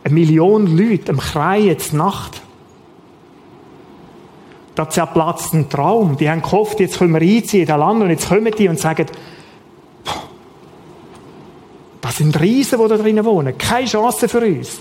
Eine 0.05 0.15
Million 0.15 0.69
Leute 0.69 1.11
am 1.11 1.19
Kreien 1.19 1.67
jetzt 1.67 1.93
Nacht. 1.93 2.43
Da 4.77 4.89
zerplatzt 4.89 5.53
ein 5.53 5.69
Traum. 5.69 6.17
Die 6.17 6.31
haben 6.31 6.43
gehofft, 6.43 6.79
jetzt 6.79 6.99
können 7.01 7.13
wir 7.13 7.23
einziehen 7.23 7.63
in 7.63 7.67
das 7.67 7.77
Land 7.77 8.03
und 8.03 8.11
jetzt 8.11 8.29
kommen 8.29 8.55
die 8.57 8.69
und 8.69 8.79
sagen, 8.79 9.07
das 12.01 12.17
sind 12.19 12.41
Riesen, 12.41 12.81
die 12.81 12.89
da 12.89 12.97
drinnen 12.97 13.25
wohnen. 13.25 13.59
Keine 13.59 13.89
Chance 13.89 14.29
für 14.29 14.47
uns. 14.47 14.81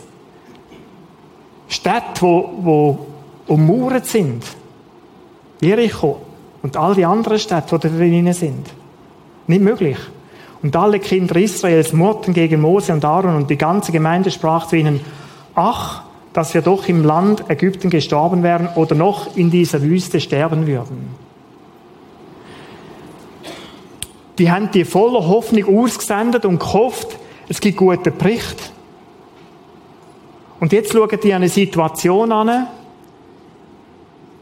Städte, 1.67 2.21
wo, 2.21 2.51
wo 2.61 3.07
ummauert 3.47 4.05
sind. 4.05 4.58
Jericho 5.61 6.21
und 6.61 6.77
all 6.77 6.95
die 6.95 7.05
anderen 7.05 7.39
Städte, 7.39 7.77
die 7.79 7.87
da 7.87 7.95
drinnen 7.95 8.33
sind. 8.33 8.67
Nicht 9.47 9.61
möglich. 9.61 9.97
Und 10.61 10.75
alle 10.75 10.99
Kinder 10.99 11.37
Israels 11.37 11.93
murrten 11.93 12.33
gegen 12.33 12.61
Mose 12.61 12.91
und 12.91 13.05
Aaron 13.05 13.35
und 13.35 13.49
die 13.49 13.57
ganze 13.57 13.91
Gemeinde 13.91 14.29
sprach 14.29 14.67
zu 14.67 14.75
ihnen, 14.75 14.99
ach, 15.55 16.03
dass 16.33 16.53
wir 16.53 16.61
doch 16.61 16.87
im 16.87 17.03
Land 17.03 17.49
Ägypten 17.49 17.89
gestorben 17.89 18.43
wären 18.43 18.69
oder 18.75 18.95
noch 18.95 19.35
in 19.35 19.49
dieser 19.49 19.81
Wüste 19.81 20.19
sterben 20.19 20.67
würden. 20.67 21.15
Die 24.37 24.51
haben 24.51 24.71
die 24.71 24.85
voller 24.85 25.27
Hoffnung 25.27 25.83
ausgesendet 25.83 26.45
und 26.45 26.59
gehofft, 26.59 27.17
es 27.49 27.59
gibt 27.59 27.77
guten 27.77 28.15
Bericht. 28.17 28.71
Und 30.59 30.71
jetzt 30.71 30.93
schauen 30.93 31.19
die 31.21 31.33
eine 31.33 31.49
Situation 31.49 32.31
an 32.31 32.67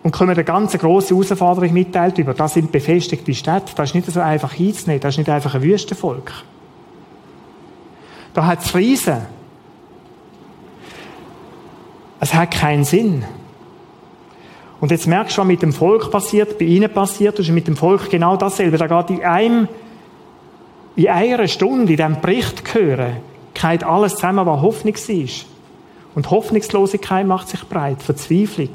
und 0.07 0.13
kommen 0.13 0.29
eine 0.29 0.45
ganz 0.45 0.71
grosse 0.77 1.13
Herausforderung 1.13 1.73
mitteilt 1.73 2.17
über. 2.17 2.33
Das 2.33 2.53
sind 2.53 2.71
befestigte 2.71 3.33
Städte. 3.33 3.73
Das 3.75 3.89
ist 3.89 3.93
nicht 3.93 4.09
so 4.09 4.21
einfach 4.21 4.53
hinzunehmen. 4.53 5.01
Das 5.01 5.15
ist 5.15 5.17
nicht 5.17 5.29
einfach 5.29 5.53
ein 5.53 5.61
Wüstenvolk. 5.61 6.31
Da 8.33 8.45
hat 8.45 8.63
es 8.63 8.73
Riesen. 8.73 9.17
Es 12.21 12.33
hat 12.33 12.51
keinen 12.51 12.85
Sinn. 12.85 13.25
Und 14.79 14.91
jetzt 14.91 15.07
merkst 15.07 15.35
du, 15.35 15.41
was 15.41 15.47
mit 15.47 15.61
dem 15.61 15.73
Volk 15.73 16.09
passiert, 16.09 16.57
bei 16.57 16.63
ihnen 16.63 16.89
passiert, 16.89 17.37
ist 17.39 17.49
mit 17.49 17.67
dem 17.67 17.75
Volk 17.75 18.09
genau 18.09 18.37
dasselbe. 18.37 18.77
Da 18.77 18.87
geht 18.87 19.09
in 19.09 19.25
einem, 19.25 19.67
in 20.95 21.09
einer 21.09 21.49
Stunde, 21.49 21.91
in 21.91 21.97
diesem 21.97 22.21
Bericht 22.21 22.73
hören, 22.73 23.17
geht 23.53 23.83
alles 23.83 24.15
zusammen, 24.15 24.45
was 24.45 24.61
Hoffnung 24.61 24.93
ist. 24.93 25.47
Und 26.15 26.31
Hoffnungslosigkeit 26.31 27.27
macht 27.27 27.49
sich 27.49 27.67
breit, 27.67 28.01
Verzweiflung. 28.01 28.69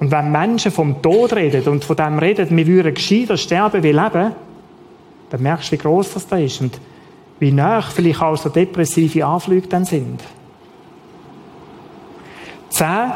Und 0.00 0.10
wenn 0.10 0.32
Menschen 0.32 0.72
vom 0.72 1.00
Tod 1.02 1.34
reden 1.34 1.62
und 1.68 1.84
von 1.84 1.94
dem 1.94 2.18
reden, 2.18 2.56
wir 2.56 2.66
würden 2.66 2.94
gescheiter 2.94 3.36
sterben 3.36 3.82
wie 3.82 3.92
leben, 3.92 4.32
dann 5.28 5.42
merkst 5.42 5.68
du, 5.68 5.72
wie 5.72 5.78
groß 5.78 6.14
das 6.14 6.26
da 6.26 6.38
ist 6.38 6.60
und 6.62 6.80
wie 7.38 7.52
nah 7.52 7.82
vielleicht 7.82 8.20
auch 8.20 8.36
so 8.36 8.48
depressive 8.48 9.24
Anflüge 9.24 9.68
dann 9.68 9.84
sind. 9.84 10.20
Zehn 12.70 13.12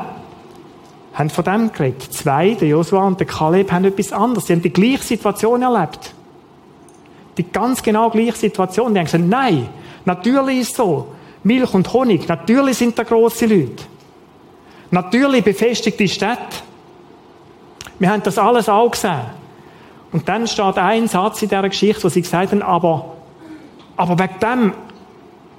haben 1.14 1.30
von 1.30 1.44
dem 1.44 1.72
geredet. 1.72 2.02
Zwei, 2.12 2.54
der 2.54 2.68
Joshua 2.68 3.06
und 3.06 3.18
der 3.18 3.26
Kaleb, 3.26 3.72
haben 3.72 3.84
etwas 3.84 4.12
anderes. 4.12 4.46
Sie 4.46 4.52
haben 4.52 4.62
die 4.62 4.72
gleiche 4.72 5.02
Situation 5.02 5.62
erlebt. 5.62 6.12
Die 7.38 7.44
ganz 7.44 7.82
genau 7.82 8.10
gleiche 8.10 8.36
Situation. 8.36 8.92
Die 8.92 9.00
haben 9.00 9.06
gesagt, 9.06 9.24
nein, 9.24 9.68
natürlich 10.04 10.60
ist 10.60 10.70
es 10.72 10.76
so. 10.76 11.08
Milch 11.44 11.72
und 11.72 11.92
Honig, 11.92 12.28
natürlich 12.28 12.78
sind 12.78 12.98
da 12.98 13.02
grosse 13.02 13.46
Leute. 13.46 13.84
Natürlich 14.90 15.44
befestigte 15.44 16.08
Städte. 16.08 16.38
Wir 17.98 18.10
haben 18.10 18.22
das 18.22 18.38
alles 18.38 18.68
auch 18.68 18.90
gesehen. 18.90 19.22
Und 20.12 20.28
dann 20.28 20.46
steht 20.46 20.78
ein 20.78 21.08
Satz 21.08 21.42
in 21.42 21.48
dieser 21.48 21.68
Geschichte, 21.68 22.04
wo 22.04 22.08
sie 22.08 22.22
gesagt 22.22 22.52
haben, 22.52 22.62
aber, 22.62 23.16
aber 23.96 24.18
wegen 24.18 24.38
dem, 24.40 24.72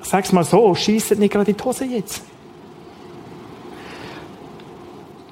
ich 0.01 0.07
sag's 0.07 0.31
mal 0.31 0.43
so, 0.43 0.73
schießt 0.73 1.17
nicht 1.19 1.33
gerade 1.33 1.53
die 1.53 1.63
Hose 1.63 1.85
jetzt. 1.85 2.23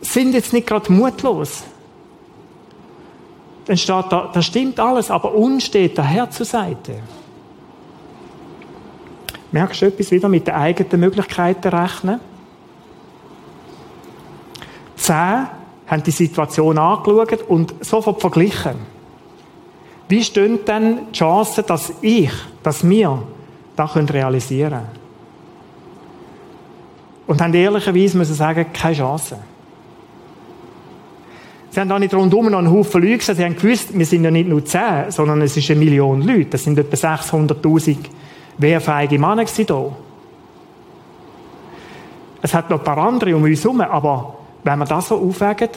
Sind 0.02 0.34
jetzt 0.34 0.52
nicht 0.52 0.68
gerade 0.68 0.92
mutlos. 0.92 1.64
Dann 3.66 3.78
steht 3.78 4.06
da, 4.10 4.30
das 4.34 4.46
stimmt 4.46 4.80
alles, 4.80 5.10
aber 5.10 5.34
uns 5.34 5.66
steht 5.66 5.98
der 5.98 6.04
Herr 6.04 6.30
zur 6.30 6.46
Seite. 6.46 7.00
Merkst 9.54 9.82
du 9.82 9.86
etwas 9.86 10.12
wieder 10.12 10.28
mit 10.28 10.48
den 10.48 10.56
eigenen 10.56 11.00
Möglichkeiten 11.00 11.68
rechnen? 11.70 12.20
Zehn 14.96 15.48
haben 15.88 16.04
die 16.04 16.12
Situation 16.12 16.78
angeschaut 16.78 17.44
und 17.48 17.74
sofort 17.82 18.22
verglichen. 18.22 18.76
Wie 20.08 20.24
stehen 20.24 20.60
denn 20.66 21.00
die 21.12 21.18
Chancen, 21.18 21.66
dass 21.66 21.94
ich, 22.02 22.32
dass 22.62 22.88
wir 22.88 23.24
das 23.76 23.96
realisieren 23.96 24.72
können? 24.72 25.04
Und 27.26 27.42
haben 27.42 27.54
ehrlicherweise 27.54 28.18
müssen 28.18 28.36
sagen, 28.36 28.66
keine 28.74 28.96
Chance. 28.96 29.38
Sie 31.72 31.80
haben 31.80 31.90
da 31.90 31.98
nicht 31.98 32.14
rundum 32.14 32.52
noch 32.52 32.60
einen 32.60 32.70
Haufen 32.70 33.02
Leute 33.02 33.18
gesehen. 33.18 33.36
Sie 33.36 33.44
haben 33.44 33.56
gewusst, 33.56 33.98
wir 33.98 34.06
sind 34.06 34.24
ja 34.24 34.30
nicht 34.30 34.48
nur 34.48 34.64
zehn, 34.64 35.10
sondern 35.10 35.42
es 35.42 35.58
ist 35.58 35.72
eine 35.72 35.80
Million 35.80 36.22
Leute. 36.22 36.46
Das 36.52 36.64
sind 36.64 36.78
etwa 36.78 36.96
600.000 36.96 37.98
wehrfähige 38.58 39.18
Männer 39.18 39.46
hier. 39.46 39.92
Es 42.42 42.54
hat 42.54 42.70
noch 42.70 42.80
ein 42.80 42.84
paar 42.84 42.98
andere 43.00 43.36
um 43.36 43.44
uns 43.44 43.64
herum, 43.64 43.82
aber 43.82 44.36
wenn 44.64 44.80
wir 44.80 44.86
das 44.86 45.10
so 45.10 45.18
aufwägen, 45.18 45.70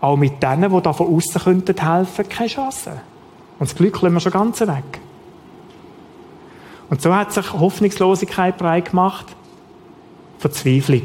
auch 0.00 0.16
mit 0.16 0.42
denen, 0.42 0.70
die 0.70 0.82
da 0.82 0.92
von 0.92 1.14
außen 1.14 1.40
könnten 1.42 1.76
helfen, 1.80 2.28
keine 2.28 2.48
Chance. 2.48 2.90
Und 3.58 3.70
das 3.70 3.76
Glück 3.76 4.00
lassen 4.02 4.14
wir 4.14 4.20
schon 4.20 4.32
ganz 4.32 4.60
weg. 4.60 5.00
Und 6.88 7.02
so 7.02 7.14
hat 7.14 7.32
sich 7.32 7.52
Hoffnungslosigkeit 7.52 8.58
breit 8.58 8.90
gemacht, 8.90 9.26
Verzweiflung. 10.38 11.02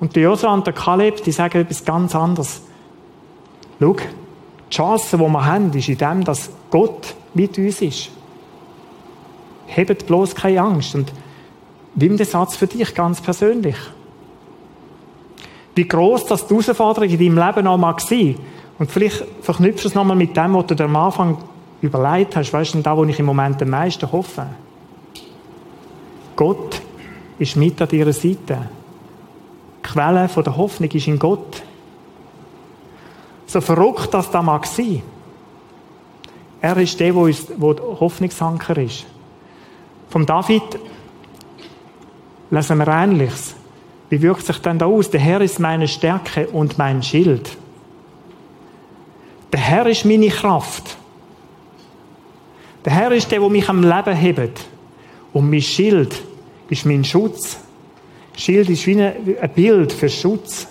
Und 0.00 0.16
der 0.16 0.24
Josua 0.24 0.52
und 0.52 0.66
der 0.66 0.74
Kaleb, 0.74 1.22
die 1.22 1.32
sagen 1.32 1.60
etwas 1.60 1.84
ganz 1.84 2.14
anderes. 2.14 2.62
Schau, 3.78 3.94
die 3.94 4.74
Chance, 4.74 5.16
die 5.16 5.22
wir 5.22 5.44
haben, 5.44 5.72
ist 5.72 5.88
in 5.88 5.98
dem, 5.98 6.24
dass 6.24 6.50
Gott 6.70 7.14
mit 7.34 7.56
uns 7.58 7.82
ist. 7.82 8.10
Hebt 9.66 10.06
bloß 10.06 10.34
keine 10.34 10.62
Angst. 10.62 10.94
Und 10.94 11.12
nimm 11.94 12.16
den 12.16 12.26
Satz 12.26 12.56
für 12.56 12.66
dich 12.66 12.94
ganz 12.94 13.20
persönlich 13.20 13.76
wie 15.74 15.88
groß 15.88 16.26
das 16.26 16.46
die 16.46 16.54
Herausforderung 16.54 17.10
in 17.10 17.18
deinem 17.18 17.46
Leben 17.46 17.64
noch 17.64 17.78
mag 17.78 18.00
sein. 18.00 18.36
Und 18.78 18.90
vielleicht 18.90 19.24
verknüpfst 19.42 19.84
du 19.84 19.88
es 19.88 19.94
nochmal 19.94 20.16
mit 20.16 20.36
dem, 20.36 20.54
was 20.54 20.66
du 20.66 20.74
dir 20.74 20.84
am 20.84 20.96
Anfang 20.96 21.38
überlegt 21.80 22.36
hast. 22.36 22.52
Weißt 22.52 22.74
du, 22.74 22.80
da, 22.80 22.96
wo 22.96 23.04
ich 23.04 23.18
im 23.18 23.26
Moment 23.26 23.60
am 23.62 23.70
meisten 23.70 24.10
hoffe? 24.10 24.46
Gott 26.36 26.80
ist 27.38 27.56
mit 27.56 27.80
an 27.80 27.88
deiner 27.88 28.12
Seite. 28.12 28.68
Die 29.78 29.88
Quelle 29.88 30.28
der 30.28 30.56
Hoffnung 30.56 30.90
ist 30.90 31.06
in 31.06 31.18
Gott. 31.18 31.62
So 33.46 33.60
verrückt 33.60 34.12
das 34.12 34.30
da 34.30 34.42
mag 34.42 34.66
sein. 34.66 35.02
Er 36.60 36.76
ist 36.78 36.98
der, 36.98 37.14
wo, 37.14 37.24
uns, 37.24 37.46
der 37.46 37.56
Hoffnungsanker 38.00 38.78
ist. 38.78 39.04
Vom 40.08 40.24
David 40.24 40.62
lesen 42.50 42.78
wir 42.78 42.88
Ähnliches. 42.88 43.54
Wie 44.14 44.22
wirkt 44.22 44.46
sich 44.46 44.58
denn 44.58 44.78
da 44.78 44.86
aus? 44.86 45.10
Der 45.10 45.18
Herr 45.18 45.40
ist 45.40 45.58
meine 45.58 45.88
Stärke 45.88 46.46
und 46.46 46.78
mein 46.78 47.02
Schild. 47.02 47.50
Der 49.52 49.58
Herr 49.58 49.86
ist 49.88 50.04
meine 50.04 50.28
Kraft. 50.28 50.96
Der 52.84 52.92
Herr 52.92 53.10
ist 53.10 53.32
der, 53.32 53.40
der 53.40 53.48
mich 53.48 53.68
am 53.68 53.82
Leben 53.82 54.14
hebt. 54.14 54.66
Und 55.32 55.50
mein 55.50 55.60
Schild 55.60 56.14
ist 56.68 56.86
mein 56.86 57.02
Schutz. 57.02 57.58
Schild 58.36 58.70
ist 58.70 58.86
wie 58.86 59.02
ein 59.02 59.50
Bild 59.52 59.92
für 59.92 60.08
Schutz. 60.08 60.68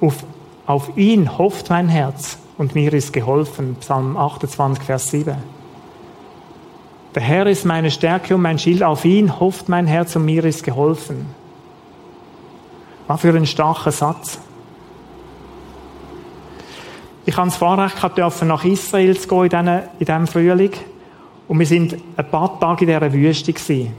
Auf, 0.00 0.24
auf 0.64 0.96
ihn 0.96 1.36
hofft 1.36 1.68
mein 1.68 1.90
Herz 1.90 2.38
und 2.56 2.74
mir 2.74 2.94
ist 2.94 3.12
geholfen. 3.12 3.76
Psalm 3.80 4.16
28, 4.16 4.82
Vers 4.82 5.10
7. 5.10 5.36
Der 7.14 7.22
Herr 7.22 7.46
ist 7.46 7.66
meine 7.66 7.90
Stärke 7.90 8.34
und 8.36 8.40
mein 8.40 8.58
Schild. 8.58 8.82
Auf 8.82 9.04
ihn 9.04 9.38
hofft 9.38 9.68
mein 9.68 9.86
Herz 9.86 10.16
und 10.16 10.24
mir 10.24 10.46
ist 10.46 10.64
geholfen. 10.64 11.41
Was 13.06 13.20
für 13.20 13.34
ein 13.34 13.46
starker 13.46 13.92
Satz. 13.92 14.38
Ich 17.24 17.36
habe 17.36 17.48
das 17.48 17.56
Vorrecht 17.56 17.96
gehabt, 17.96 18.42
nach 18.42 18.64
Israel 18.64 19.16
zu 19.16 19.28
gehen 19.28 19.68
in 19.98 20.06
diesem 20.06 20.26
Frühling. 20.26 20.72
Und 21.48 21.58
wir 21.58 21.66
sind 21.66 21.96
ein 22.16 22.30
paar 22.30 22.58
Tage 22.58 22.84
in 22.84 22.88
dieser 22.88 23.12
Wüste 23.12 23.52
gewesen. 23.52 23.92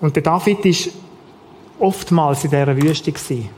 Und 0.00 0.14
der 0.14 0.22
David 0.22 0.64
war 0.64 0.92
oftmals 1.78 2.44
in 2.44 2.50
dieser 2.50 2.76
Wüste 2.76 3.12
gewesen. 3.12 3.48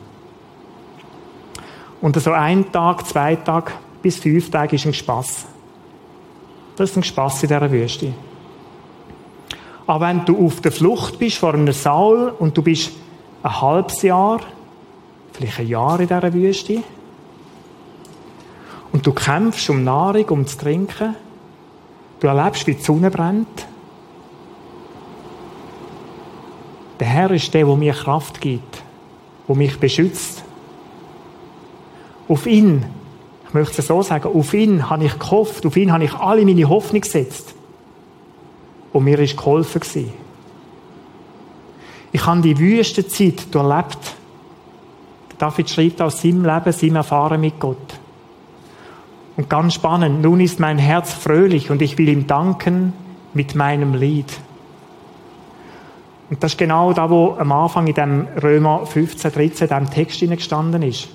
Und 2.00 2.20
so 2.20 2.32
ein 2.32 2.70
Tag, 2.70 3.06
zwei 3.06 3.36
Tage 3.36 3.72
bis 4.02 4.18
fünf 4.18 4.50
Tage 4.50 4.76
ist 4.76 4.86
ein 4.86 4.94
Spass. 4.94 5.46
Das 6.76 6.90
ist 6.90 6.96
ein 6.96 7.02
Spass 7.02 7.42
in 7.42 7.48
dieser 7.48 7.70
Wüste. 7.70 8.12
Aber 9.86 10.06
wenn 10.06 10.24
du 10.24 10.46
auf 10.46 10.60
der 10.60 10.70
Flucht 10.70 11.18
bist 11.18 11.38
vor 11.38 11.54
einem 11.54 11.72
Saul 11.72 12.32
und 12.38 12.56
du 12.56 12.62
bist 12.62 12.92
ein 13.42 13.60
halbes 13.60 14.02
Jahr, 14.02 14.40
vielleicht 15.32 15.60
ein 15.60 15.68
Jahr 15.68 16.00
in 16.00 16.08
dieser 16.08 16.32
Wüste, 16.32 16.82
du 19.08 19.14
kämpfst 19.14 19.70
um 19.70 19.84
Nahrung, 19.84 20.28
um 20.28 20.46
zu 20.46 20.58
trinken. 20.58 21.16
Du 22.20 22.26
erlebst, 22.26 22.66
wie 22.66 22.74
die 22.74 22.82
Sonne 22.82 23.10
brennt. 23.10 23.66
Der 27.00 27.06
Herr 27.06 27.30
ist 27.30 27.54
der, 27.54 27.64
der 27.64 27.76
mir 27.76 27.94
Kraft 27.94 28.38
gibt, 28.38 28.82
der 29.48 29.56
mich 29.56 29.80
beschützt. 29.80 30.44
Auf 32.28 32.46
ihn, 32.46 32.84
ich 33.46 33.54
möchte 33.54 33.80
es 33.80 33.86
so 33.86 34.02
sagen, 34.02 34.28
auf 34.28 34.52
ihn 34.52 34.90
habe 34.90 35.04
ich 35.04 35.18
gehofft, 35.18 35.64
auf 35.64 35.76
ihn 35.78 35.90
habe 35.90 36.04
ich 36.04 36.14
alle 36.14 36.44
meine 36.44 36.68
Hoffnung 36.68 37.00
gesetzt. 37.00 37.54
Und 38.92 39.04
mir 39.04 39.18
ist 39.20 39.38
geholfen 39.38 39.80
gewesen. 39.80 40.12
Ich 42.12 42.24
habe 42.24 42.40
die 42.40 42.58
wüste 42.58 43.06
Zeit 43.06 43.54
durchlebt. 43.54 44.16
David 45.38 45.70
schreibt 45.70 46.02
aus 46.02 46.22
seinem 46.22 46.44
Leben, 46.44 46.72
seinem 46.72 46.96
Erfahren 46.96 47.40
mit 47.40 47.60
Gott. 47.60 47.76
Und 49.36 49.48
ganz 49.48 49.74
spannend, 49.74 50.20
nun 50.22 50.40
ist 50.40 50.58
mein 50.58 50.78
Herz 50.78 51.12
fröhlich 51.12 51.70
und 51.70 51.80
ich 51.80 51.96
will 51.96 52.08
ihm 52.08 52.26
danken 52.26 52.92
mit 53.34 53.54
meinem 53.54 53.94
Lied. 53.94 54.26
Und 56.30 56.42
das 56.42 56.52
ist 56.52 56.58
genau 56.58 56.92
da, 56.92 57.08
wo 57.08 57.36
am 57.38 57.52
Anfang 57.52 57.86
in 57.86 57.94
dem 57.94 58.26
Römer 58.42 58.84
15, 58.84 59.32
13, 59.32 59.68
dem 59.68 59.90
Text 59.90 60.20
gestanden 60.20 60.82
ist. 60.82 61.08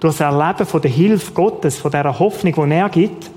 Durch 0.00 0.16
das 0.16 0.20
Erleben 0.20 0.66
von 0.66 0.82
der 0.82 0.90
Hilfe 0.90 1.32
Gottes, 1.32 1.78
von 1.78 1.90
der 1.90 2.18
Hoffnung, 2.18 2.54
die 2.54 2.74
er 2.74 2.88
gibt, 2.88 3.30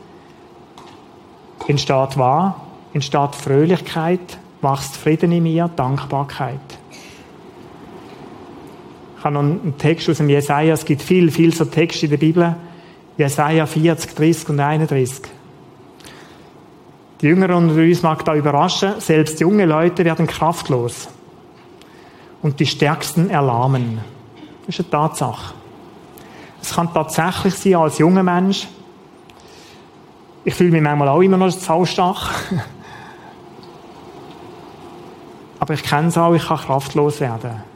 entsteht 1.68 2.18
wahr, 2.18 2.62
entsteht 2.94 3.36
Fröhlichkeit, 3.36 4.38
wächst 4.62 4.98
Frieden 4.98 5.32
in 5.32 5.44
mir, 5.44 5.70
Dankbarkeit. 5.76 6.60
Habe 9.28 9.34
noch 9.34 9.42
einen 9.42 9.78
Text 9.78 10.10
aus 10.10 10.18
dem 10.18 10.30
Jesaja, 10.30 10.74
es 10.74 10.86
gibt 10.86 11.02
viel, 11.02 11.30
viel 11.32 11.54
so 11.54 11.66
Texte 11.66 12.06
in 12.06 12.12
der 12.12 12.18
Bibel, 12.18 12.56
Jesaja 13.18 13.66
40, 13.66 14.16
30 14.16 14.48
und 14.48 14.62
31. 14.62 15.22
Die 17.20 17.28
Jüngeren 17.28 17.68
unter 17.68 17.82
uns 17.82 18.02
mag 18.04 18.24
da 18.24 18.36
überraschen, 18.36 19.02
selbst 19.02 19.42
junge 19.42 19.66
Leute 19.66 20.06
werden 20.06 20.28
kraftlos 20.28 21.10
und 22.42 22.58
die 22.62 22.66
Stärksten 22.66 23.30
erlahmen. 23.30 24.00
Das 24.66 24.80
ist 24.80 24.86
eine 24.86 24.92
Tatsache. 24.92 25.54
Es 26.62 26.74
kann 26.74 26.94
tatsächlich 26.94 27.56
sein, 27.56 27.76
als 27.76 27.98
junger 27.98 28.24
Mensch, 28.24 28.66
ich 30.46 30.56
fühle 30.56 30.72
mich 30.72 30.82
manchmal 30.82 31.10
auch 31.10 31.20
immer 31.20 31.36
noch 31.36 31.52
saustach, 31.52 32.32
aber 35.60 35.74
ich 35.74 35.84
kenne 35.84 36.08
es 36.08 36.18
auch, 36.18 36.34
ich 36.34 36.48
kann 36.48 36.60
kraftlos 36.60 37.20
werden. 37.20 37.67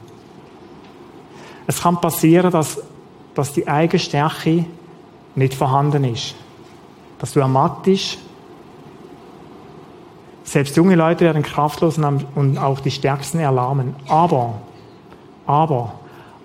Es 1.66 1.82
kann 1.82 2.00
passieren, 2.00 2.50
dass, 2.50 2.80
dass 3.34 3.52
die 3.52 3.66
eigene 3.68 3.98
Stärke 3.98 4.64
nicht 5.34 5.54
vorhanden 5.54 6.04
ist. 6.04 6.34
Dass 7.18 7.32
du 7.32 7.40
ermattest. 7.40 8.18
Selbst 10.44 10.76
junge 10.76 10.96
Leute 10.96 11.24
werden 11.24 11.42
kraftlos 11.42 11.98
und 11.98 12.58
auch 12.58 12.80
die 12.80 12.90
Stärksten 12.90 13.38
erlahmen. 13.38 13.94
Aber, 14.08 14.54
aber, 15.46 15.94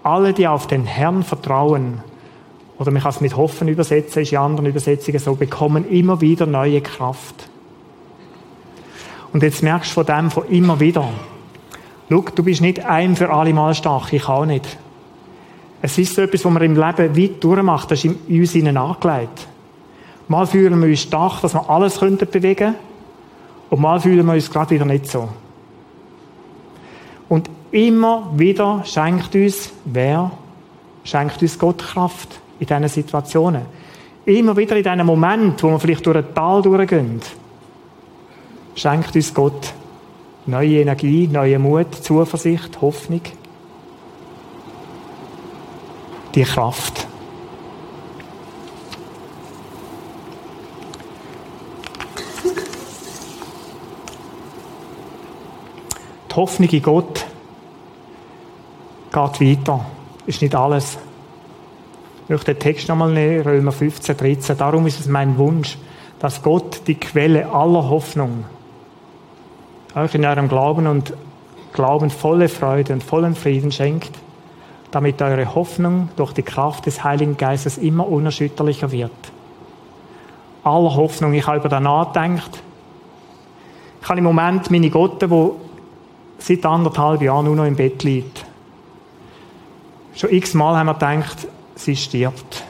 alle, 0.04 0.34
die 0.34 0.48
auf 0.48 0.68
den 0.68 0.86
Herrn 0.86 1.24
vertrauen, 1.24 2.02
oder 2.80 2.92
mich 2.92 3.04
als 3.06 3.22
mit 3.22 3.36
Hoffen 3.36 3.68
übersetzen, 3.68 4.22
ist 4.22 4.32
in 4.32 4.38
anderen 4.38 4.68
Übersetzungen 4.68 5.20
so, 5.20 5.36
bekommen 5.36 5.90
immer 5.90 6.22
wieder 6.22 6.46
neue 6.46 6.82
Kraft. 6.82 7.50
Und 9.34 9.44
jetzt 9.44 9.64
merkst 9.64 9.92
du 9.92 9.94
von 9.96 10.06
dem 10.06 10.32
von 10.32 10.48
immer 10.48 10.80
wieder. 10.80 11.08
Schau, 12.10 12.24
du 12.34 12.44
bist 12.44 12.62
nicht 12.62 12.86
ein 12.86 13.16
für 13.16 13.32
alle 13.32 13.54
Mal 13.54 13.74
stark, 13.74 14.14
ich 14.14 14.30
auch 14.30 14.46
nicht. 14.46 14.78
Es 15.82 15.98
ist 15.98 16.16
so 16.16 16.22
etwas, 16.22 16.44
was 16.44 16.52
man 16.52 16.64
im 16.64 16.76
Leben 16.76 17.18
weit 17.18 17.44
durchmacht. 17.44 17.92
Das 17.92 18.04
ist 18.04 18.16
in 18.28 18.40
uns 18.40 18.56
innen 18.56 18.78
angelegt. 18.78 19.48
Mal 20.28 20.46
fühlen 20.48 20.80
wir 20.82 20.90
uns 20.90 21.02
stark, 21.02 21.42
dass 21.42 21.54
wir 21.54 21.70
alles 21.70 21.98
bewegen 22.00 22.56
könnten. 22.56 22.76
Und 23.70 23.82
mal 23.82 24.00
fühlen 24.00 24.26
wir 24.26 24.34
uns 24.34 24.50
gerade 24.50 24.72
wieder 24.72 24.86
nicht 24.86 25.08
so. 25.08 25.30
Und 27.30 27.50
immer 27.72 28.32
wieder 28.36 28.84
schenkt 28.86 29.36
uns 29.36 29.72
wer? 29.86 30.32
Schenkt 31.04 31.42
uns 31.42 31.60
Gott 31.60 31.80
Kraft 31.80 32.40
in 32.60 32.68
diesen 32.68 32.88
Situationen. 32.88 33.62
Immer 34.26 34.58
wieder 34.58 34.76
in 34.76 34.84
diesen 34.84 35.06
Moment, 35.06 35.62
wo 35.64 35.70
wir 35.70 35.80
vielleicht 35.80 36.06
durch 36.06 36.18
ein 36.18 36.34
Tal 36.34 36.62
durchgehen, 36.62 37.22
schenkt 38.76 39.16
uns 39.16 39.34
Gott 39.34 39.74
neue 40.46 40.82
Energie, 40.82 41.28
neue 41.28 41.60
Mut, 41.60 41.94
Zuversicht, 41.96 42.82
Hoffnung 42.82 43.22
die 46.38 46.44
Kraft. 46.44 47.08
Die 56.30 56.36
Hoffnung 56.36 56.70
in 56.70 56.82
Gott 56.84 57.26
geht 59.12 59.42
weiter. 59.42 59.86
Ist 60.28 60.44
nicht 60.44 60.54
alles. 60.54 61.00
Ich 62.26 62.30
möchte 62.30 62.54
den 62.54 62.60
Text 62.60 62.88
nochmal 62.88 63.12
nehmen, 63.12 63.42
Römer 63.42 63.72
15, 63.72 64.16
13. 64.16 64.58
Darum 64.60 64.86
ist 64.86 65.00
es 65.00 65.08
mein 65.08 65.40
Wunsch, 65.40 65.80
dass 66.20 66.44
Gott 66.44 66.82
die 66.86 66.96
Quelle 66.96 67.50
aller 67.50 67.90
Hoffnung 67.90 68.46
euch 69.96 70.14
in 70.14 70.24
eurem 70.24 70.50
Glauben 70.50 70.86
und 70.86 71.14
Glauben 71.74 72.12
volle 72.12 72.48
Freude 72.48 72.94
und 72.94 73.04
vollen 73.04 73.34
Frieden 73.34 73.72
schenkt 73.72 74.12
damit 74.92 75.22
eure 75.22 75.54
Hoffnung 75.54 76.10
durch 76.16 76.34
die 76.34 76.44
Kraft 76.44 76.86
des 76.86 77.04
Heiligen 77.04 77.38
Geistes 77.38 77.78
immer 77.78 78.08
unerschütterlicher 78.08 78.92
wird. 78.92 79.12
Aller 80.64 80.96
Hoffnung, 80.96 81.34
ich 81.34 81.46
habe 81.46 81.58
über 81.58 81.70
das 81.70 81.82
nachgedacht. 81.82 82.62
Ich 84.02 84.10
habe 84.10 84.20
im 84.20 84.24
Moment 84.24 84.72
meine 84.72 84.90
Gotte, 84.90 85.28
die 85.28 85.52
seit 86.40 86.66
anderthalb 86.66 87.22
Jahren 87.22 87.46
nur 87.46 87.56
noch 87.56 87.66
im 87.66 87.76
Bett 87.76 88.04
liegt. 88.04 88.46
Schon 90.16 90.32
x-mal 90.32 90.76
haben 90.76 90.88
wir 90.88 90.94
gedacht, 90.94 91.48
sie 91.76 91.96
stirbt. 91.96 92.64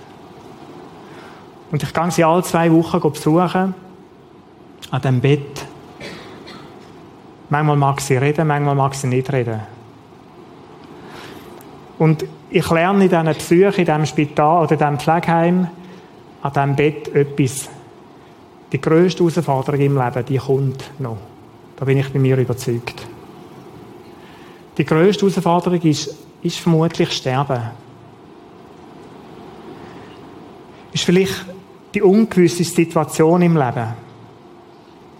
Und 1.71 1.84
ich 1.84 1.93
gehe 1.93 2.12
sie 2.12 2.23
alle 2.23 2.43
zwei 2.43 2.71
Wochen 2.71 2.99
besuchen, 3.12 3.73
an 4.91 5.01
dem 5.01 5.21
Bett. 5.21 5.65
Manchmal 7.49 7.77
mag 7.77 8.01
sie 8.01 8.17
reden, 8.17 8.47
manchmal 8.47 8.75
mag 8.75 8.95
sie 8.95 9.08
nicht 9.08 9.32
reden. 9.32 9.77
Und 11.98 12.26
ich 12.50 12.70
lerne 12.70 13.06
in 13.06 13.10
diesen 13.10 13.36
Psyche, 13.36 13.82
in 13.82 13.86
diesem 13.86 14.06
Spital 14.06 14.64
oder 14.64 14.72
in 14.74 14.78
diesem 14.78 15.00
Pflegeheim, 15.00 15.68
an 16.42 16.54
diesem 16.54 16.76
Bett 16.76 17.08
etwas. 17.16 17.70
Die 18.72 18.82
grösste 18.82 19.24
Herausforderung 19.24 19.80
im 19.80 19.98
Leben, 19.98 20.26
die 20.26 20.38
kommt 20.38 20.92
noch. 21.00 21.18
Da 21.76 21.86
bin 21.86 21.98
ich 21.98 22.12
bei 22.12 22.20
mir 22.20 22.38
überzeugt. 22.38 23.08
Die 24.78 24.86
grösste 24.86 25.26
Herausforderung 25.26 25.82
ist, 25.82 26.16
ist 26.42 26.60
vermutlich 26.60 27.12
Sterben. 27.12 27.62
Ist 30.94 31.04
vielleicht 31.04 31.46
die 31.94 32.02
ungewisse 32.02 32.64
Situation 32.64 33.42
im 33.42 33.58
Leben, 33.58 33.88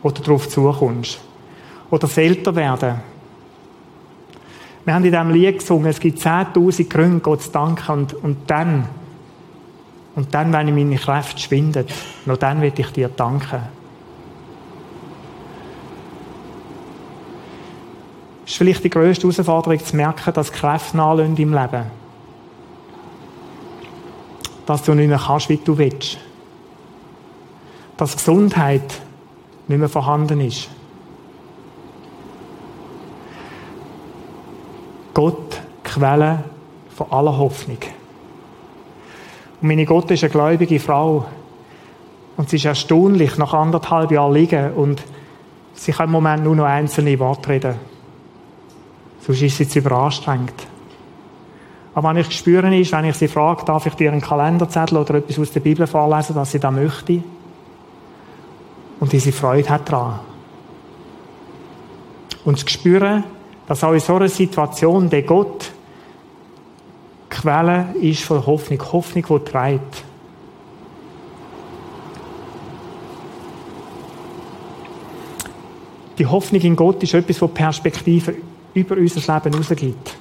wo 0.04 0.12
du 0.12 0.22
darauf 0.22 0.48
zukommst. 0.48 1.20
Oder 1.90 2.02
das 2.02 2.18
Älterwerden 2.18 3.00
wir 4.88 4.94
haben 4.94 5.04
in 5.04 5.12
diesem 5.12 5.32
Lied 5.32 5.60
gesungen, 5.60 5.88
es 5.88 6.00
gibt 6.00 6.18
10.000 6.18 6.88
Gründe, 6.88 7.20
Gott 7.20 7.42
zu 7.42 7.52
danken. 7.52 7.92
Und, 7.92 8.14
und 8.14 8.38
dann, 8.50 8.88
und 10.16 10.34
dann, 10.34 10.54
wenn 10.54 10.74
meine 10.74 10.96
Kräfte 10.96 11.42
schwinden, 11.42 11.86
nur 12.26 12.38
dann 12.38 12.62
will 12.62 12.72
ich 12.74 12.92
dir 12.94 13.10
danken. 13.10 13.64
Es 18.46 18.54
ist 18.54 18.58
vielleicht 18.60 18.86
die 18.86 18.90
grösste 18.90 19.24
Herausforderung, 19.24 19.84
zu 19.84 19.94
merken, 19.94 20.34
dass 20.34 20.54
Kräfte 20.54 20.98
im 20.98 21.36
Leben. 21.36 21.84
Dass 24.66 24.84
du 24.84 24.94
nicht 24.94 25.10
mehr 25.10 25.20
kannst, 25.20 25.50
wie 25.50 25.58
du 25.58 25.78
willst. 25.78 26.18
Dass 27.98 28.16
Gesundheit 28.16 29.02
nicht 29.68 29.80
mehr 29.80 29.90
vorhanden 29.90 30.40
ist. 30.40 30.70
Gott 35.18 35.60
Quelle 35.84 36.44
von 36.96 37.12
aller 37.12 37.36
Hoffnung. 37.36 37.80
Und 39.60 39.68
meine 39.68 39.84
Gott 39.84 40.12
ist 40.12 40.24
eine 40.24 40.30
gläubige 40.30 40.80
Frau. 40.80 41.26
Und 42.36 42.52
sie 42.52 42.58
ist 42.58 42.66
erstaunlich, 42.66 43.36
nach 43.40 43.52
anderthalb 43.52 44.12
Jahren 44.12 44.36
liegen 44.36 44.74
und 44.74 45.02
sie 45.74 45.92
kann 45.92 46.06
im 46.06 46.12
Moment 46.12 46.44
nur 46.44 46.56
noch 46.56 46.66
einzelne 46.66 47.18
Worte 47.18 47.50
reden. 47.50 47.76
Sonst 49.22 49.42
ist 49.42 49.58
sie 49.58 49.68
zu 49.68 49.80
überanstrengt. 49.80 50.68
Aber 51.96 52.10
wenn 52.10 52.18
ich 52.18 52.30
spüre 52.30 52.78
ist, 52.78 52.92
wenn 52.92 53.06
ich 53.06 53.16
sie 53.16 53.28
frage, 53.28 53.66
darf 53.66 53.88
ich 53.88 53.96
dir 53.96 54.12
einen 54.12 54.22
Kalenderzettel 54.22 55.00
oder 55.00 55.16
etwas 55.16 55.40
aus 55.40 55.52
der 55.52 55.62
Bibel 55.62 55.88
vorlesen, 55.88 56.36
dass 56.36 56.52
sie 56.52 56.60
da 56.60 56.70
möchte? 56.70 57.24
Und 59.00 59.12
diese 59.12 59.32
Freude 59.32 59.68
hat 59.68 59.92
daran. 59.92 60.20
Und 62.46 62.64
das 62.64 62.72
Spüren, 62.72 63.24
dass 63.68 63.84
auch 63.84 63.94
in 63.94 64.00
so 64.00 64.16
einer 64.16 64.30
Situation 64.30 65.10
der 65.10 65.24
Gott 65.24 65.72
Quelle 67.30 67.94
ist 68.02 68.24
von 68.24 68.46
Hoffnung, 68.46 68.82
Hoffnung, 68.92 69.26
die 69.30 69.52
treibt. 69.52 70.04
Die 76.18 76.26
Hoffnung 76.26 76.62
in 76.62 76.76
Gott 76.76 77.04
ist 77.04 77.14
etwas, 77.14 77.38
das 77.38 77.52
Perspektive 77.52 78.36
über 78.74 78.98
unser 78.98 79.34
Leben 79.34 79.52
herausgibt. 79.54 80.16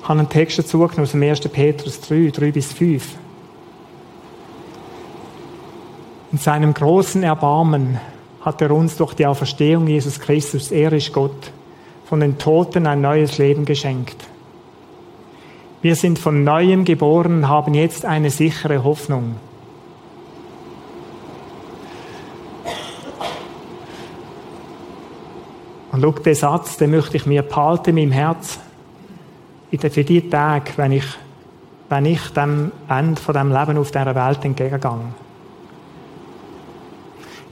Ich 0.00 0.08
habe 0.08 0.18
einen 0.18 0.28
Text 0.28 0.58
dazu 0.58 0.78
genommen, 0.80 1.02
aus 1.02 1.12
dem 1.12 1.22
1. 1.22 1.40
Petrus 1.40 2.00
3, 2.00 2.30
3 2.30 2.50
bis 2.50 2.72
5. 2.72 3.16
In 6.32 6.38
seinem 6.38 6.74
großen 6.74 7.22
Erbarmen 7.22 8.00
hat 8.44 8.60
er 8.60 8.70
uns 8.70 8.96
durch 8.96 9.14
die 9.14 9.26
Auferstehung 9.26 9.86
Jesus 9.86 10.20
Christus, 10.20 10.70
er 10.70 10.92
ist 10.92 11.12
Gott, 11.12 11.50
von 12.04 12.20
den 12.20 12.36
Toten 12.36 12.86
ein 12.86 13.00
neues 13.00 13.38
Leben 13.38 13.64
geschenkt. 13.64 14.16
Wir 15.80 15.96
sind 15.96 16.18
von 16.18 16.44
neuem 16.44 16.84
geboren 16.84 17.48
haben 17.48 17.74
jetzt 17.74 18.04
eine 18.04 18.30
sichere 18.30 18.84
Hoffnung. 18.84 19.36
Und 25.92 26.02
schau, 26.02 26.10
den 26.10 26.34
Satz, 26.34 26.76
den 26.76 26.90
möchte 26.90 27.16
ich 27.16 27.26
mir 27.26 27.42
behalten 27.42 27.94
meinem 27.94 28.12
Herz. 28.12 28.58
Für 29.70 30.04
die 30.04 30.28
Tage, 30.28 30.72
wenn 30.76 30.92
ich, 30.92 31.04
wenn 31.88 32.06
ich 32.06 32.28
dem 32.30 32.72
Ende 32.88 33.20
von 33.20 33.34
dem 33.34 33.52
Leben 33.52 33.78
auf 33.78 33.90
dieser 33.90 34.14
Welt 34.14 34.44
entgegengehe. 34.44 35.23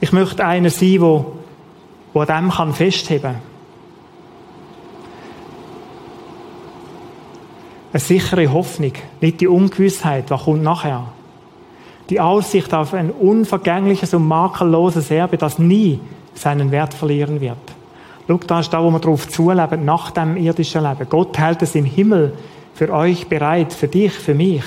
Ich 0.03 0.11
möchte 0.11 0.45
einer 0.45 0.69
sein, 0.69 0.99
der, 0.99 2.25
der 2.25 2.35
an 2.35 2.51
dem 2.51 2.73
festheben 2.73 3.21
kann. 3.21 3.41
Eine 7.93 7.99
sichere 8.01 8.51
Hoffnung, 8.51 8.91
nicht 9.21 9.39
die 9.39 9.47
Ungewissheit, 9.47 10.29
was 10.29 10.43
kommt 10.43 10.61
nachher. 10.61 11.05
Die 12.09 12.19
Aussicht 12.19 12.73
auf 12.73 12.93
ein 12.93 13.11
unvergängliches 13.11 14.13
und 14.13 14.27
makelloses 14.27 15.09
Erbe, 15.09 15.37
das 15.37 15.57
nie 15.57 16.01
seinen 16.33 16.69
Wert 16.71 16.93
verlieren 16.93 17.39
wird. 17.39 17.55
Schau, 18.27 18.39
da 18.45 18.59
ist 18.59 18.73
da, 18.73 18.83
wo 18.83 18.91
wir 18.91 18.99
darauf 18.99 19.29
zuleben, 19.29 19.85
nach 19.85 20.11
dem 20.11 20.35
irdischen 20.35 20.83
Leben. 20.83 21.07
Gott 21.09 21.37
hält 21.37 21.61
es 21.61 21.75
im 21.75 21.85
Himmel 21.85 22.33
für 22.73 22.91
euch 22.91 23.29
bereit, 23.29 23.71
für 23.71 23.87
dich, 23.87 24.11
für 24.11 24.33
mich. 24.33 24.65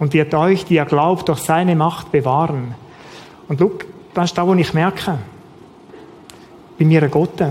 Und 0.00 0.12
wird 0.12 0.34
euch, 0.34 0.64
die 0.64 0.74
ihr 0.74 0.86
glaubt, 0.86 1.28
durch 1.28 1.38
seine 1.38 1.76
Macht 1.76 2.10
bewahren. 2.10 2.74
Und 3.46 3.60
schau, 3.60 3.70
das 4.14 4.30
ist 4.30 4.38
da, 4.38 4.46
wo 4.46 4.54
ich 4.54 4.74
merke. 4.74 5.18
Bei 6.78 6.84
mir 6.84 7.08
Gott. 7.08 7.42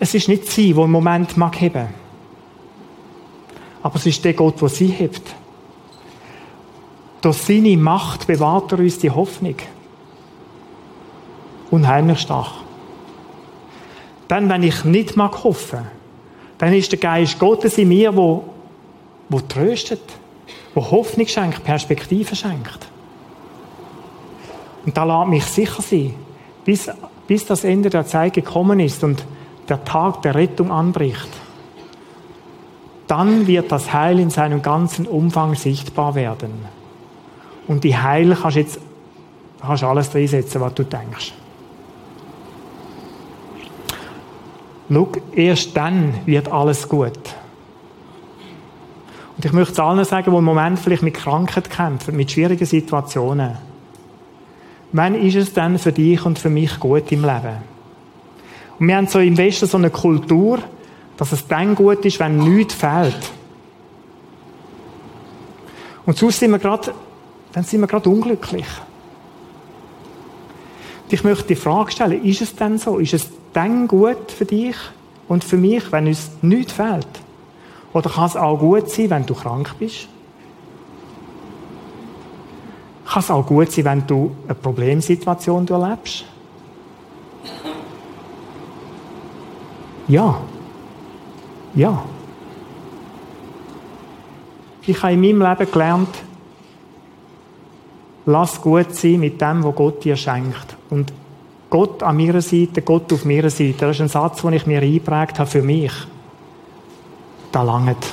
Es 0.00 0.14
ist 0.14 0.28
nicht 0.28 0.46
sie, 0.46 0.74
wo 0.76 0.84
im 0.84 0.90
Moment 0.90 1.36
mag 1.36 1.60
heben. 1.60 1.88
Aber 3.82 3.96
es 3.96 4.06
ist 4.06 4.24
der 4.24 4.34
Gott, 4.34 4.60
der 4.60 4.68
sie 4.68 4.88
hebt. 4.88 5.34
Durch 7.20 7.38
seine 7.38 7.76
Macht 7.76 8.26
bewahrt 8.26 8.72
er 8.72 8.78
uns 8.78 8.98
die 8.98 9.10
Hoffnung 9.10 9.56
unheimlich 11.70 12.20
stark. 12.20 12.50
Dann, 14.28 14.48
wenn 14.48 14.62
ich 14.62 14.84
nicht 14.84 15.16
mag 15.16 15.42
hoffen, 15.44 15.86
dann 16.58 16.72
ist 16.72 16.92
der 16.92 16.98
Geist 16.98 17.38
Gottes 17.38 17.78
in 17.78 17.88
mir, 17.88 18.14
wo, 18.16 18.44
wo 19.28 19.40
tröstet, 19.40 20.02
wo 20.74 20.90
Hoffnung 20.90 21.26
schenkt, 21.26 21.64
Perspektive 21.64 22.34
schenkt. 22.34 22.88
Und 24.88 24.96
da 24.96 25.04
lässt 25.04 25.28
mich 25.28 25.44
sicher 25.44 25.82
sein, 25.82 26.14
bis, 26.64 26.90
bis 27.26 27.44
das 27.44 27.62
Ende 27.62 27.90
der 27.90 28.06
Zeit 28.06 28.32
gekommen 28.32 28.80
ist 28.80 29.04
und 29.04 29.22
der 29.68 29.84
Tag 29.84 30.22
der 30.22 30.34
Rettung 30.34 30.70
anbricht. 30.70 31.28
Dann 33.06 33.46
wird 33.46 33.70
das 33.70 33.92
Heil 33.92 34.18
in 34.18 34.30
seinem 34.30 34.62
ganzen 34.62 35.06
Umfang 35.06 35.54
sichtbar 35.56 36.14
werden. 36.14 36.52
Und 37.66 37.84
die 37.84 37.98
Heil 37.98 38.34
kannst 38.34 38.56
du 38.56 38.60
jetzt 38.60 38.80
kannst 39.60 39.84
alles 39.84 40.08
drinsetzen, 40.08 40.58
was 40.62 40.72
du 40.72 40.84
denkst. 40.84 41.34
Schau, 44.90 45.08
erst 45.34 45.76
dann 45.76 46.14
wird 46.24 46.50
alles 46.50 46.88
gut. 46.88 47.18
Und 49.36 49.44
ich 49.44 49.52
möchte 49.52 49.72
es 49.72 49.80
allen 49.80 50.02
sagen, 50.06 50.30
die 50.30 50.38
im 50.38 50.44
Moment 50.44 50.78
vielleicht 50.78 51.02
mit 51.02 51.12
Krankheit 51.12 51.68
kämpfen, 51.68 52.16
mit 52.16 52.30
schwierigen 52.30 52.64
Situationen. 52.64 53.67
Wann 54.92 55.14
ist 55.14 55.36
es 55.36 55.52
denn 55.52 55.78
für 55.78 55.92
dich 55.92 56.24
und 56.24 56.38
für 56.38 56.48
mich 56.48 56.78
gut 56.80 57.12
im 57.12 57.22
Leben? 57.22 57.58
Und 58.78 58.88
wir 58.88 58.96
haben 58.96 59.06
so 59.06 59.18
im 59.18 59.36
Westen 59.36 59.66
so 59.66 59.76
eine 59.76 59.90
Kultur, 59.90 60.60
dass 61.16 61.32
es 61.32 61.46
dann 61.46 61.74
gut 61.74 62.04
ist, 62.04 62.20
wenn 62.20 62.38
nichts 62.38 62.74
fehlt. 62.74 63.32
Und 66.06 66.16
sonst 66.16 66.38
sind 66.38 66.52
wir 66.52 66.58
gerade, 66.58 66.94
dann 67.52 67.64
sind 67.64 67.80
wir 67.80 67.86
gerade 67.86 68.08
unglücklich. 68.08 68.66
Und 71.04 71.12
ich 71.12 71.24
möchte 71.24 71.48
die 71.48 71.56
Frage 71.56 71.90
stellen, 71.90 72.24
ist 72.24 72.40
es 72.40 72.54
denn 72.54 72.78
so? 72.78 72.98
Ist 72.98 73.14
es 73.14 73.28
dann 73.52 73.88
gut 73.88 74.30
für 74.30 74.44
dich 74.44 74.76
und 75.26 75.44
für 75.44 75.56
mich, 75.56 75.90
wenn 75.92 76.06
uns 76.06 76.30
nichts 76.40 76.72
fehlt? 76.72 77.08
Oder 77.92 78.08
kann 78.08 78.26
es 78.26 78.36
auch 78.36 78.58
gut 78.58 78.88
sein, 78.90 79.10
wenn 79.10 79.26
du 79.26 79.34
krank 79.34 79.74
bist? 79.78 80.08
Kann 83.08 83.22
es 83.22 83.30
auch 83.30 83.46
gut 83.46 83.72
sein, 83.72 83.84
wenn 83.86 84.06
du 84.06 84.36
eine 84.44 84.54
Problemsituation 84.54 85.66
erlebst? 85.66 86.24
Ja. 90.08 90.38
Ja. 91.74 92.02
Ich 94.82 95.02
habe 95.02 95.14
in 95.14 95.20
meinem 95.20 95.42
Leben 95.42 95.70
gelernt, 95.70 96.08
lass 98.26 98.60
gut 98.60 98.94
sein 98.94 99.20
mit 99.20 99.40
dem, 99.40 99.64
was 99.64 99.74
Gott 99.74 100.04
dir 100.04 100.16
schenkt. 100.16 100.76
Und 100.90 101.12
Gott 101.70 102.02
an 102.02 102.16
meiner 102.16 102.42
Seite, 102.42 102.82
Gott 102.82 103.12
auf 103.12 103.24
meiner 103.24 103.50
Seite. 103.50 103.86
Das 103.86 103.96
ist 103.96 104.02
ein 104.02 104.08
Satz, 104.08 104.42
den 104.42 104.54
ich 104.54 104.66
mir 104.66 104.80
eingeprägt 104.80 105.38
habe 105.38 105.48
für 105.48 105.62
mich. 105.62 105.92
Da 107.52 107.62
langt. 107.62 108.12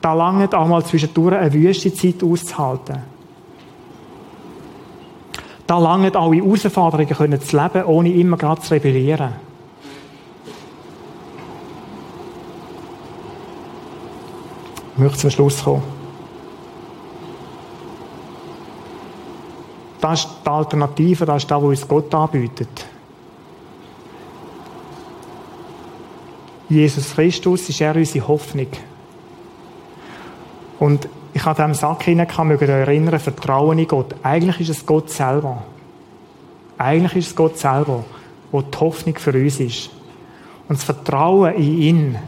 Da 0.00 0.14
langt 0.14 0.54
auch 0.54 0.66
mal 0.66 0.84
zwischendurch 0.84 1.36
eine 1.36 1.52
Wüstezeit 1.52 2.22
auszuhalten. 2.22 3.11
Da 5.72 5.78
auch 5.78 6.32
in 6.32 6.42
Herausforderungen 6.42 7.08
können 7.08 7.40
zu 7.40 7.56
leben, 7.56 7.86
ohne 7.86 8.12
immer 8.12 8.36
gerade 8.36 8.60
zu 8.60 8.74
rebellieren. 8.74 9.32
Ich 14.92 14.98
möchte 14.98 15.16
zum 15.16 15.30
Schluss 15.30 15.64
kommen. 15.64 15.82
Das 19.98 20.20
ist 20.20 20.28
die 20.44 20.50
Alternative, 20.50 21.24
das 21.24 21.42
ist 21.42 21.50
das, 21.50 21.62
was 21.62 21.68
uns 21.70 21.88
Gott 21.88 22.14
anbietet. 22.14 22.84
Jesus 26.68 27.14
Christus 27.14 27.70
ist 27.70 27.80
er 27.80 27.96
unsere 27.96 28.28
Hoffnung. 28.28 28.66
Und 30.82 31.08
ich 31.32 31.44
habe 31.44 31.54
diesem 31.54 31.74
Sack 31.74 32.02
hinein, 32.02 32.26
mich 32.48 32.60
erinnern, 32.60 33.20
Vertrauen 33.20 33.78
in 33.78 33.86
Gott. 33.86 34.16
Eigentlich 34.24 34.62
ist 34.62 34.68
es 34.70 34.84
Gott 34.84 35.10
selber. 35.10 35.62
Eigentlich 36.76 37.14
ist 37.14 37.28
es 37.28 37.36
Gott 37.36 37.56
selber, 37.56 38.04
wo 38.50 38.62
die 38.62 38.78
Hoffnung 38.80 39.16
für 39.16 39.32
uns 39.32 39.60
ist. 39.60 39.90
Und 40.68 40.76
das 40.76 40.82
Vertrauen 40.82 41.54
in 41.54 41.78
ihn, 41.78 42.18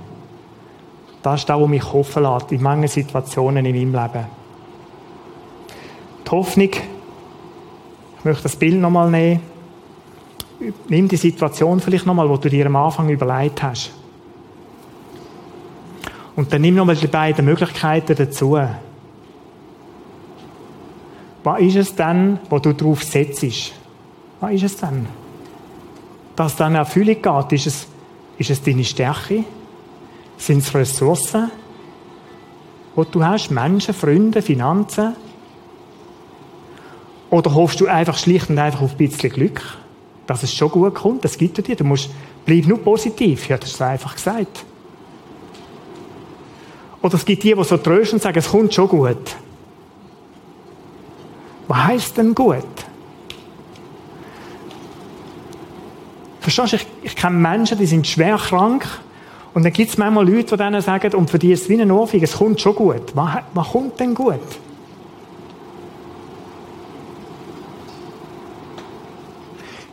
das 1.21 1.41
ist 1.41 1.49
das, 1.49 1.61
was 1.61 1.69
mich 1.69 1.93
hoffen 1.93 2.23
lässt, 2.23 2.53
in 2.53 2.63
manchen 2.63 2.87
Situationen 2.87 3.67
in 3.67 3.75
meinem 3.75 4.05
Leben. 4.05 4.27
Die 6.25 6.31
Hoffnung 6.31 6.71
ich 6.71 8.25
möchte 8.25 8.45
das 8.45 8.55
Bild 8.55 8.81
nochmal 8.81 9.11
nehmen. 9.11 9.41
Nimm 10.89 11.09
die 11.09 11.17
Situation 11.17 11.81
vielleicht 11.81 12.07
nochmal, 12.07 12.29
wo 12.29 12.37
du 12.37 12.49
dir 12.49 12.67
am 12.67 12.77
Anfang 12.77 13.09
überlegt 13.09 13.65
hast. 13.65 13.91
Und 16.37 16.53
dann 16.53 16.63
nimm 16.63 16.75
nochmal 16.75 16.97
die 16.97 17.07
beiden 17.07 17.45
Möglichkeiten 17.45 18.17
dazu. 18.17 18.59
Was 21.45 21.61
ist 21.61 21.77
es 21.77 21.95
denn, 21.95 22.39
wo 22.51 22.59
du 22.59 22.73
drauf 22.73 23.05
setzt? 23.05 23.45
Was 24.41 24.53
ist 24.53 24.65
es 24.65 24.77
denn? 24.77 25.07
Dass 26.35 26.53
es 26.53 26.59
dann 26.59 26.75
Erfüllung 26.75 27.21
geht, 27.21 27.53
ist 27.53 27.67
es, 27.67 27.87
ist 28.39 28.51
es 28.51 28.63
deine 28.63 28.85
Stärke? 28.85 29.45
Sind 30.37 30.59
es 30.59 30.75
Ressourcen, 30.75 31.51
die 32.97 33.11
du 33.11 33.25
hast? 33.25 33.51
Menschen, 33.51 33.95
Freunde, 33.95 34.43
Finanzen? 34.43 35.15
Oder 37.31 37.55
hoffst 37.55 37.81
du 37.81 37.87
einfach 37.87 38.17
schlicht 38.17 38.51
und 38.51 38.59
einfach 38.59 38.83
auf 38.83 38.93
ein 38.93 38.97
bisschen 38.97 39.31
Glück, 39.31 39.63
dass 40.27 40.43
es 40.43 40.53
schon 40.53 40.71
gut 40.71 40.95
kommt? 40.95 41.25
Das 41.25 41.39
gibt 41.39 41.65
dir. 41.67 41.77
Du 41.77 41.85
musst, 41.85 42.11
bleib 42.45 42.67
nur 42.67 42.79
positiv. 42.79 43.49
Ja, 43.49 43.59
das 43.59 43.71
ist 43.71 43.83
einfach 43.83 44.15
gesagt. 44.15 44.65
Oder 47.05 47.17
es 47.17 47.25
gibt 47.27 47.43
die, 47.43 47.55
die 47.55 47.65
so 47.65 47.77
trösten 47.77 48.17
und 48.17 48.23
sagen, 48.23 48.39
es 48.39 48.49
kommt 48.49 48.73
schon 48.73 48.89
gut. 48.89 49.37
Was 51.69 51.85
heisst 51.85 52.17
denn 52.17 52.35
gut? 52.35 52.65
Verstehst 56.41 56.73
du, 56.73 56.77
ich, 56.77 56.87
ich 57.03 57.15
kenne 57.15 57.37
Menschen, 57.37 57.77
die 57.77 57.85
sind 57.85 58.07
schwer 58.07 58.39
krank 58.39 58.87
und 59.53 59.65
dann 59.67 59.73
gibt 59.75 59.91
es 59.91 59.99
manchmal 59.99 60.27
Leute, 60.27 60.57
die 60.57 60.63
denen 60.63 60.81
sagen, 60.81 61.13
und 61.13 61.29
für 61.29 61.39
die 61.39 61.53
ist 61.53 61.65
es 61.65 61.69
wie 61.69 61.79
ein 61.79 61.91
Ohrfeige, 61.91 62.25
es 62.25 62.39
kommt 62.39 62.63
schon 62.63 62.75
gut. 62.75 63.15
Was, 63.15 63.37
was 63.53 63.69
kommt 63.69 64.01
denn 64.01 64.15
gut? 64.15 64.41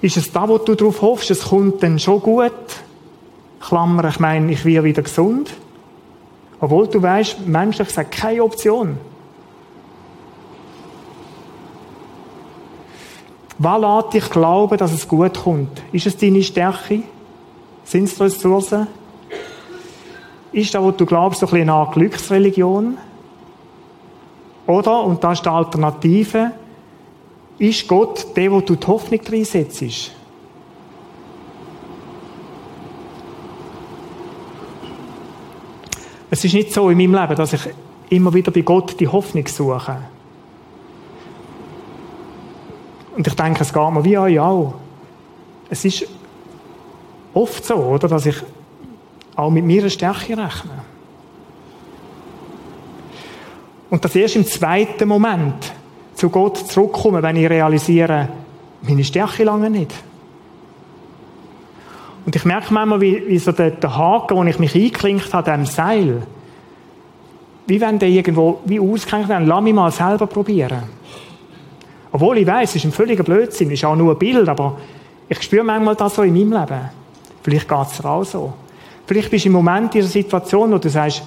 Ist 0.02 0.16
es 0.16 0.32
da, 0.32 0.48
wo 0.48 0.60
du 0.60 0.76
darauf 0.76 1.02
hoffst, 1.02 1.30
es 1.30 1.44
kommt 1.44 1.84
dann 1.84 2.00
schon 2.00 2.22
gut? 2.22 2.54
Klammer, 3.60 4.06
ich 4.08 4.20
meine, 4.22 4.50
ich 4.50 4.64
werde 4.64 4.86
wieder 4.86 5.02
gesund. 5.02 5.52
Obwohl 6.62 6.88
du 6.88 7.02
weißt, 7.02 7.48
menschlich 7.48 7.90
sagt 7.90 8.12
keine 8.12 8.44
Option. 8.44 8.98
Was 13.58 13.82
lässt 13.82 14.14
dich 14.14 14.30
glauben, 14.30 14.78
dass 14.78 14.94
es 14.94 15.08
gut 15.08 15.40
kommt? 15.44 15.82
Ist 15.92 16.06
es 16.06 16.18
deine 16.18 16.42
Stärke? 16.42 17.04
Sind 17.84 18.06
es 18.06 18.20
Ressourcen? 18.20 18.88
Ist 20.52 20.74
das, 20.74 20.84
was 20.84 20.98
du 20.98 21.06
glaubst, 21.06 21.40
so 21.40 21.48
ein 21.48 21.52
bisschen 21.52 21.70
eine 21.70 21.92
Glücksreligion? 21.92 22.98
Oder, 24.68 25.04
und 25.04 25.24
das 25.24 25.40
ist 25.40 25.46
die 25.46 25.50
Alternative, 25.50 26.52
ist 27.58 27.88
Gott 27.88 28.36
der, 28.36 28.52
wo 28.52 28.62
du 28.62 28.76
die 28.76 28.88
Hoffnung 28.88 29.22
reinsetzt? 29.28 30.12
Es 36.32 36.46
ist 36.46 36.54
nicht 36.54 36.74
so 36.74 36.90
in 36.90 36.98
meinem 36.98 37.14
Leben, 37.14 37.36
dass 37.36 37.52
ich 37.52 37.62
immer 38.10 38.34
wieder 38.34 38.52
bei 38.52 38.62
Gott 38.62 38.98
die 39.00 39.08
Hoffnung 39.08 39.46
suche. 39.48 39.98
Und 43.18 43.28
ich 43.28 43.36
denke, 43.36 43.62
es 43.62 43.74
geht 43.74 43.92
mir 43.92 44.04
wie 44.06 44.18
euch 44.18 44.40
auch. 44.40 44.74
Es 45.70 45.84
ist 45.84 46.08
oft 47.34 47.66
so, 47.66 47.76
oder, 47.76 48.08
dass 48.08 48.26
ich 48.26 48.38
auch 49.36 49.50
mit 49.50 49.66
meiner 49.66 49.90
Stärke 49.90 50.38
rechne. 50.38 50.86
Und 53.90 54.06
das 54.06 54.16
erst 54.16 54.38
im 54.38 54.46
zweiten 54.46 55.10
Moment 55.10 55.74
zu 56.16 56.30
Gott 56.30 56.58
zurückkomme, 56.58 57.22
wenn 57.22 57.36
ich 57.36 57.50
realisiere, 57.50 58.30
meine 58.84 59.04
Stärke 59.04 59.44
lange 59.44 59.70
nicht. 59.70 59.94
Und 62.26 62.36
ich 62.36 62.46
merke 62.46 62.74
manchmal, 62.74 63.02
wie, 63.02 63.24
wie 63.28 63.40
so 63.40 63.52
der, 63.52 63.72
der 63.72 63.98
Haken, 63.98 64.38
wo 64.38 64.44
ich 64.44 64.60
mich 64.60 64.76
einklinkt 64.76 65.34
habe, 65.34 65.52
dem 65.52 65.66
Seil, 65.66 66.22
wie 67.68 67.82
wenn 67.82 68.00
der 68.00 68.10
irgendwo 68.10 68.60
wie 68.66 68.80
ausgehängt 68.80 69.30
wird, 69.30 69.46
lass 69.46 69.62
mich 69.64 69.74
mal 69.74 69.92
selber 69.92 70.28
probieren. 70.28 70.84
Obwohl 72.12 72.38
ich 72.38 72.48
weiß, 72.48 72.70
es 72.72 72.76
ist 72.78 72.86
ein 72.86 72.92
völliger 72.92 73.24
Blödsinn, 73.24 73.68
es 73.68 73.76
ist 73.76 73.86
auch 73.86 73.96
nur 73.96 74.14
ein 74.14 74.20
Bild, 74.20 74.48
aber 74.50 74.78
ich 75.30 75.42
spüre 75.42 75.64
manchmal 75.64 75.96
das 75.96 76.16
so 76.16 76.24
in 76.24 76.34
meinem 76.34 76.52
Leben. 76.52 76.90
Vielleicht 77.42 77.68
geht 77.68 77.88
es 77.88 77.98
dir 77.98 78.06
auch 78.06 78.24
so. 78.24 78.54
Vielleicht 79.08 79.32
bist 79.32 79.46
du 79.46 79.50
im 79.50 79.54
Moment 79.54 79.96
in 79.96 80.02
einer 80.02 80.10
Situation, 80.10 80.72
wo 80.72 80.78
du 80.78 80.90
sagst, 80.90 81.24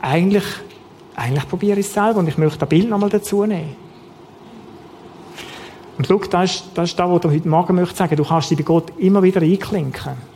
eigentlich, 0.00 0.44
eigentlich 1.16 1.48
probiere 1.48 1.80
ich 1.80 1.86
es 1.86 1.94
selber 1.94 2.18
und 2.18 2.28
ich 2.28 2.38
möchte 2.38 2.58
das 2.58 2.68
Bild 2.68 2.88
nochmal 2.88 3.08
dazu 3.08 3.44
nehmen. 3.44 3.74
Und 5.98 6.06
schau, 6.06 6.18
das 6.18 6.50
ist, 6.50 6.64
das 6.74 6.90
ist 6.90 6.98
das, 6.98 7.10
was 7.10 7.20
du 7.20 7.30
heute 7.30 7.48
Morgen 7.48 7.74
möchtest 7.74 7.96
sagen. 7.96 8.16
Du 8.16 8.24
kannst 8.24 8.50
dich 8.50 8.58
bei 8.58 8.64
Gott 8.64 8.92
immer 8.98 9.22
wieder 9.22 9.40
einklinken. 9.40 10.35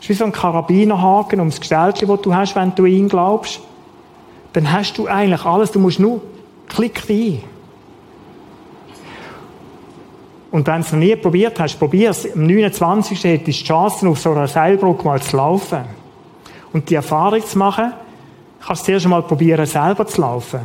Ist 0.00 0.08
wie 0.08 0.14
so 0.14 0.24
ein 0.24 0.32
Karabinerhaken 0.32 1.38
ums 1.40 1.60
Gestellte, 1.60 2.06
das 2.06 2.20
du 2.22 2.34
hast, 2.34 2.56
wenn 2.56 2.74
du 2.74 2.86
ihn 2.86 3.08
glaubst. 3.08 3.60
Dann 4.52 4.72
hast 4.72 4.96
du 4.98 5.06
eigentlich 5.06 5.44
alles. 5.44 5.70
Du 5.72 5.78
musst 5.78 6.00
nur 6.00 6.22
klick 6.68 7.08
rein. 7.08 7.42
Und 10.50 10.66
wenn 10.66 10.74
du 10.76 10.80
es 10.80 10.92
noch 10.92 10.98
nie 10.98 11.14
probiert 11.16 11.60
hast, 11.60 11.78
probier 11.78 12.10
es. 12.10 12.32
Am 12.32 12.46
29. 12.46 13.22
hättest 13.24 13.40
du 13.40 13.44
die 13.44 13.64
Chance, 13.64 14.08
auf 14.08 14.18
so 14.18 14.32
einer 14.32 14.48
Seilbrücke 14.48 15.04
mal 15.04 15.20
zu 15.22 15.36
laufen. 15.36 15.84
Und 16.72 16.90
die 16.90 16.96
Erfahrung 16.96 17.44
zu 17.44 17.58
machen, 17.58 17.92
kannst 18.60 18.82
du 18.82 18.86
zuerst 18.86 19.06
einmal 19.06 19.22
probieren, 19.22 19.64
selber 19.66 20.06
zu 20.06 20.20
laufen. 20.20 20.60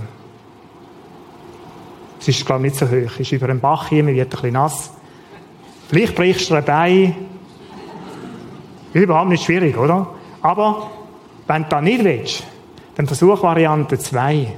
Es 2.19 2.29
ist, 2.29 2.45
glaube 2.45 2.65
ich, 2.65 2.73
nicht 2.73 2.79
so 2.79 2.87
hoch. 2.87 3.11
Es 3.13 3.19
ist 3.19 3.31
über 3.33 3.47
den 3.47 3.59
Bach 3.59 3.89
hier, 3.89 4.03
man 4.03 4.15
wird 4.15 4.27
ein 4.27 4.29
bisschen 4.29 4.53
nass. 4.53 4.91
Vielleicht 5.89 6.15
brichst 6.15 6.49
du 6.49 6.55
ein 6.55 6.65
Bein. 6.65 7.15
Überhaupt 8.95 9.27
nicht 9.27 9.43
schwierig, 9.43 9.77
oder? 9.77 10.07
Aber, 10.41 10.89
wenn 11.47 11.63
du 11.63 11.69
das 11.69 11.81
nicht 11.81 12.03
willst, 12.05 12.43
dann 12.95 13.07
versuch 13.07 13.43
Variante 13.43 13.99
2. 13.99 14.53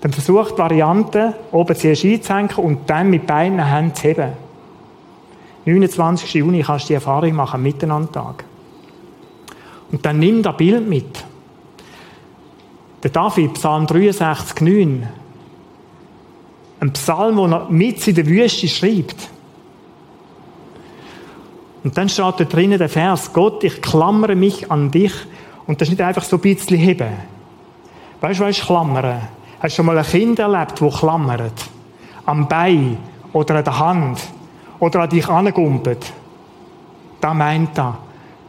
Dann 0.00 0.12
versucht 0.12 0.54
die 0.54 0.58
Variante, 0.58 1.32
oben 1.52 1.76
zuerst 1.76 2.04
einzuhängen 2.04 2.56
und 2.56 2.90
dann 2.90 3.08
mit 3.08 3.24
beiden 3.24 3.64
Händen 3.64 3.94
zu 3.94 4.02
heben. 4.02 4.32
29. 5.64 6.34
Juni 6.34 6.64
kannst 6.64 6.86
du 6.86 6.88
die 6.88 6.94
Erfahrung 6.94 7.34
machen, 7.34 7.62
Miteinandtag. 7.62 8.44
Und 9.92 10.04
dann 10.04 10.18
nimm 10.18 10.42
das 10.42 10.56
Bild 10.56 10.88
mit. 10.88 11.24
Der 13.04 13.10
David, 13.10 13.54
Psalm 13.54 13.86
63, 13.86 14.60
9. 14.60 15.08
Ein 16.80 16.92
Psalm, 16.94 17.36
den 17.36 17.52
er 17.52 17.70
mit 17.70 18.08
in 18.08 18.14
der 18.16 18.26
Wüste 18.26 18.66
schreibt. 18.66 19.30
Und 21.86 21.96
dann 21.96 22.08
steht 22.08 22.40
da 22.40 22.44
drinnen 22.44 22.78
der 22.78 22.88
Vers, 22.88 23.32
Gott, 23.32 23.62
ich 23.62 23.80
klammere 23.80 24.34
mich 24.34 24.72
an 24.72 24.90
dich. 24.90 25.12
Und 25.68 25.80
das 25.80 25.86
ist 25.86 25.92
nicht 25.92 26.02
einfach 26.02 26.24
so 26.24 26.34
ein 26.34 26.40
bisschen 26.42 26.78
heben. 26.78 27.12
Weißt 28.20 28.40
du, 28.40 28.44
was 28.44 28.58
ist 28.58 28.66
klammern? 28.66 29.20
Hast 29.60 29.74
du 29.74 29.76
schon 29.76 29.86
mal 29.86 29.96
ein 29.96 30.04
Kind 30.04 30.40
erlebt, 30.40 30.82
das 30.82 30.98
klammert? 30.98 31.52
Am 32.24 32.48
Bein 32.48 32.98
oder 33.32 33.54
an 33.54 33.62
der 33.62 33.78
Hand 33.78 34.18
oder 34.80 35.02
an 35.02 35.10
dich 35.10 35.28
angumpelt? 35.28 36.12
Da 37.20 37.32
meint 37.32 37.78
er, 37.78 37.98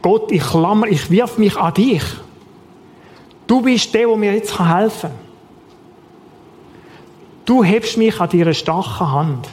Gott, 0.02 0.32
ich 0.32 0.42
klammer, 0.42 0.88
ich 0.88 1.08
wirf 1.08 1.38
mich 1.38 1.56
an 1.56 1.74
dich. 1.74 2.02
Du 3.46 3.62
bist 3.62 3.94
der, 3.94 4.08
der 4.08 4.16
mir 4.16 4.34
jetzt 4.34 4.58
helfen 4.58 5.10
kann. 5.10 5.18
Du 7.44 7.62
hebst 7.62 7.98
mich 7.98 8.20
an 8.20 8.30
deiner 8.30 8.52
starken 8.52 9.12
Hand. 9.12 9.48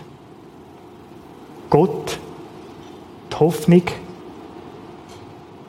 Gott, 1.69 2.17
die 3.35 3.39
Hoffnung. 3.39 3.83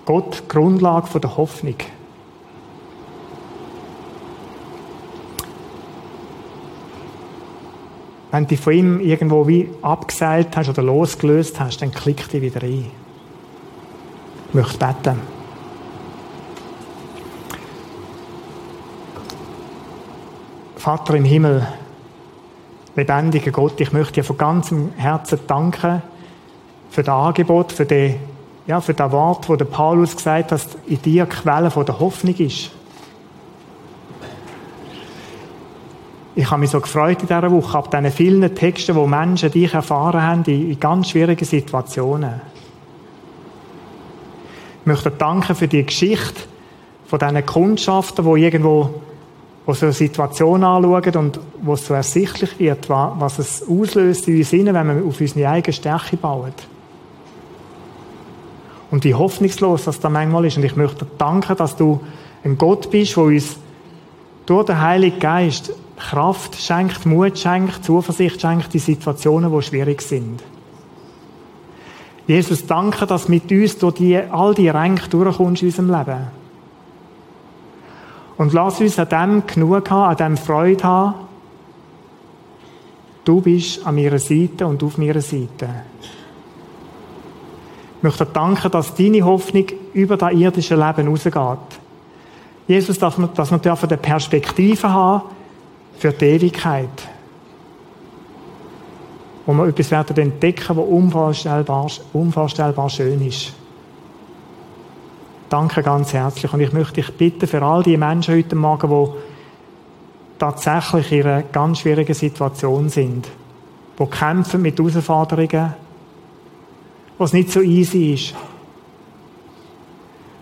Gott, 0.04 0.42
die 0.44 0.48
Grundlage 0.48 1.20
der 1.20 1.36
Hoffnung. 1.36 1.74
Wenn 8.30 8.44
du 8.44 8.48
dich 8.48 8.60
von 8.60 8.72
ihm 8.72 9.00
irgendwo 9.00 9.46
wie 9.48 9.70
abgeseilt 9.82 10.56
hast 10.56 10.68
oder 10.68 10.82
losgelöst 10.82 11.58
hast, 11.58 11.78
dann 11.78 11.90
klick 11.90 12.28
dich 12.28 12.42
wieder 12.42 12.62
ein. 12.62 12.90
Ich 14.48 14.54
möchte 14.54 14.78
beten. 14.78 15.20
Vater 20.76 21.14
im 21.14 21.24
Himmel, 21.24 21.66
lebendiger 22.94 23.50
Gott, 23.50 23.80
ich 23.80 23.92
möchte 23.92 24.14
dir 24.14 24.24
von 24.24 24.38
ganzem 24.38 24.92
Herzen 24.96 25.40
danken 25.48 26.02
für 26.96 27.02
das 27.02 27.14
Angebot, 27.14 27.72
für, 27.72 27.84
die, 27.84 28.14
ja, 28.66 28.80
für 28.80 28.94
das 28.94 29.12
Wort, 29.12 29.50
wo 29.50 29.56
der 29.56 29.66
Paulus 29.66 30.16
gesagt 30.16 30.44
hat, 30.44 30.52
dass 30.52 30.78
in 30.86 31.02
dir 31.02 31.26
Quelle 31.26 31.70
von 31.70 31.84
der 31.84 32.00
Hoffnung 32.00 32.34
ist. 32.36 32.70
Ich 36.34 36.50
habe 36.50 36.60
mich 36.60 36.70
so 36.70 36.80
gefreut 36.80 37.20
in 37.20 37.28
dieser 37.28 37.50
Woche, 37.50 37.76
ab 37.76 37.90
diesen 37.90 38.10
vielen 38.10 38.54
Texten, 38.54 38.94
wo 38.94 39.06
Menschen 39.06 39.50
dich 39.50 39.74
erfahren 39.74 40.22
haben 40.22 40.44
in, 40.46 40.70
in 40.70 40.80
ganz 40.80 41.10
schwierigen 41.10 41.44
Situationen. 41.44 42.40
Ich 44.80 44.86
möchte 44.86 45.10
danken 45.10 45.54
für 45.54 45.68
die 45.68 45.84
Geschichte 45.84 46.44
von 47.04 47.18
diesen 47.18 47.44
Kundschaften, 47.44 48.24
die 48.24 48.40
irgendwo 48.40 49.02
wo 49.66 49.74
so 49.74 49.84
eine 49.84 49.92
Situation 49.92 50.64
anschauen 50.64 51.16
und 51.16 51.40
wo 51.60 51.74
es 51.74 51.84
so 51.84 51.92
ersichtlich 51.92 52.58
wird, 52.58 52.88
was 52.88 53.38
es 53.38 53.62
auslöst 53.68 54.28
in 54.28 54.38
uns 54.38 54.52
wenn 54.52 54.72
wir 54.72 55.04
auf 55.06 55.20
unsere 55.20 55.50
eigene 55.50 55.74
Stärke 55.74 56.16
bauen. 56.16 56.54
Und 58.90 59.04
wie 59.04 59.14
hoffnungslos 59.14 59.84
das 59.84 60.00
da 60.00 60.08
manchmal 60.08 60.44
ist. 60.44 60.56
Und 60.56 60.64
ich 60.64 60.76
möchte 60.76 61.06
danken, 61.18 61.56
dass 61.56 61.76
du 61.76 62.00
ein 62.44 62.56
Gott 62.56 62.90
bist, 62.90 63.16
der 63.16 63.24
uns 63.24 63.56
durch 64.46 64.66
den 64.66 64.80
Heiligen 64.80 65.18
Geist 65.18 65.72
Kraft 65.96 66.54
schenkt, 66.56 67.06
Mut 67.06 67.38
schenkt, 67.38 67.84
Zuversicht 67.84 68.40
schenkt 68.40 68.74
in 68.74 68.80
Situationen, 68.80 69.50
die 69.50 69.62
schwierig 69.62 70.02
sind. 70.02 70.42
Jesus, 72.26 72.66
danke, 72.66 73.06
dass 73.06 73.28
mit 73.28 73.50
uns 73.50 73.78
durch 73.78 73.94
die, 73.94 74.16
all 74.16 74.54
die 74.54 74.68
Ränke 74.68 75.08
durchkommst 75.08 75.62
in 75.62 75.68
unserem 75.68 75.90
Leben. 75.90 76.26
Und 78.36 78.52
lass 78.52 78.80
uns 78.80 78.98
an 78.98 79.08
dem 79.08 79.46
genug 79.46 79.90
haben, 79.90 80.10
an 80.10 80.16
dem 80.16 80.36
Freude 80.36 80.84
haben. 80.84 81.14
Du 83.24 83.40
bist 83.40 83.86
an 83.86 83.94
meiner 83.94 84.18
Seite 84.18 84.66
und 84.66 84.82
auf 84.82 84.98
meiner 84.98 85.20
Seite. 85.20 85.68
Ich 88.06 88.18
möchte 88.20 88.32
danken, 88.32 88.70
dass 88.70 88.94
deine 88.94 89.22
Hoffnung 89.22 89.66
über 89.92 90.16
das 90.16 90.32
irdische 90.32 90.76
Leben 90.76 91.08
rausgeht. 91.08 91.80
Jesus, 92.68 93.00
dass 93.00 93.18
wir, 93.18 93.26
dass 93.26 93.50
wir 93.50 93.58
eine 93.58 93.96
Perspektive 93.96 94.88
haben 94.88 95.22
für 95.98 96.12
die 96.12 96.24
Ewigkeit. 96.26 96.88
Wo 99.44 99.52
wir 99.54 99.66
etwas 99.66 99.90
werden 99.90 100.16
entdecken, 100.18 100.76
was 100.76 100.86
unvorstellbar, 100.86 101.90
unvorstellbar 102.12 102.88
schön 102.90 103.26
ist. 103.26 103.52
Danke 105.48 105.82
ganz 105.82 106.12
herzlich. 106.12 106.52
Und 106.52 106.60
ich 106.60 106.72
möchte 106.72 107.02
dich 107.02 107.12
bitten 107.12 107.48
für 107.48 107.60
all 107.60 107.82
die 107.82 107.96
Menschen 107.96 108.36
heute 108.36 108.54
Morgen, 108.54 108.88
die 108.88 110.38
tatsächlich 110.38 111.10
in 111.10 111.22
einer 111.24 111.42
ganz 111.42 111.80
schwierigen 111.80 112.14
Situation 112.14 112.88
sind, 112.88 113.26
die 113.98 114.06
kämpfen 114.06 114.62
mit 114.62 114.78
Herausforderungen, 114.78 115.74
wo 117.18 117.24
es 117.24 117.32
nicht 117.32 117.50
so 117.50 117.60
easy 117.60 118.14
ist, 118.14 118.34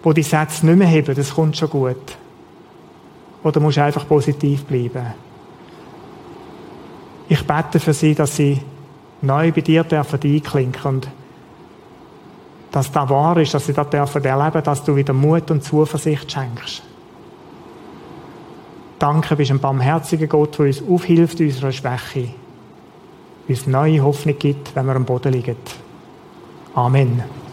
wo 0.02 0.12
die 0.12 0.22
Sätze 0.22 0.66
nicht 0.66 0.78
mehr 0.78 0.88
haben, 0.88 1.14
das 1.14 1.34
kommt 1.34 1.56
schon 1.56 1.70
gut. 1.70 2.16
Oder 3.42 3.60
musst 3.60 3.78
einfach 3.78 4.06
positiv 4.08 4.64
bleiben? 4.64 5.14
Ich 7.28 7.46
bete 7.46 7.80
für 7.80 7.94
sie, 7.94 8.14
dass 8.14 8.36
sie 8.36 8.60
neu 9.22 9.52
bei 9.52 9.60
dir 9.60 9.84
dürfen 9.84 10.20
einklinken 10.22 10.94
und 10.94 11.08
dass 12.70 12.90
das 12.90 13.08
wahr 13.08 13.36
ist, 13.36 13.54
dass 13.54 13.66
sie 13.66 13.72
das 13.72 13.88
dürfen 13.88 14.24
erleben, 14.24 14.62
dass 14.62 14.82
du 14.82 14.96
wieder 14.96 15.12
Mut 15.12 15.50
und 15.50 15.62
Zuversicht 15.62 16.30
schenkst. 16.30 16.82
Danke, 18.98 19.36
bist 19.36 19.50
ein 19.50 19.60
barmherziger 19.60 20.26
Gott, 20.26 20.58
der 20.58 20.66
uns 20.66 20.82
aufhilft 20.82 21.40
in 21.40 21.46
unserer 21.46 21.72
Schwäche, 21.72 22.30
uns 23.48 23.66
neue 23.66 24.02
Hoffnung 24.02 24.38
gibt, 24.38 24.74
wenn 24.74 24.86
wir 24.86 24.96
am 24.96 25.04
Boden 25.04 25.32
liegen. 25.32 25.56
Amen. 26.76 27.43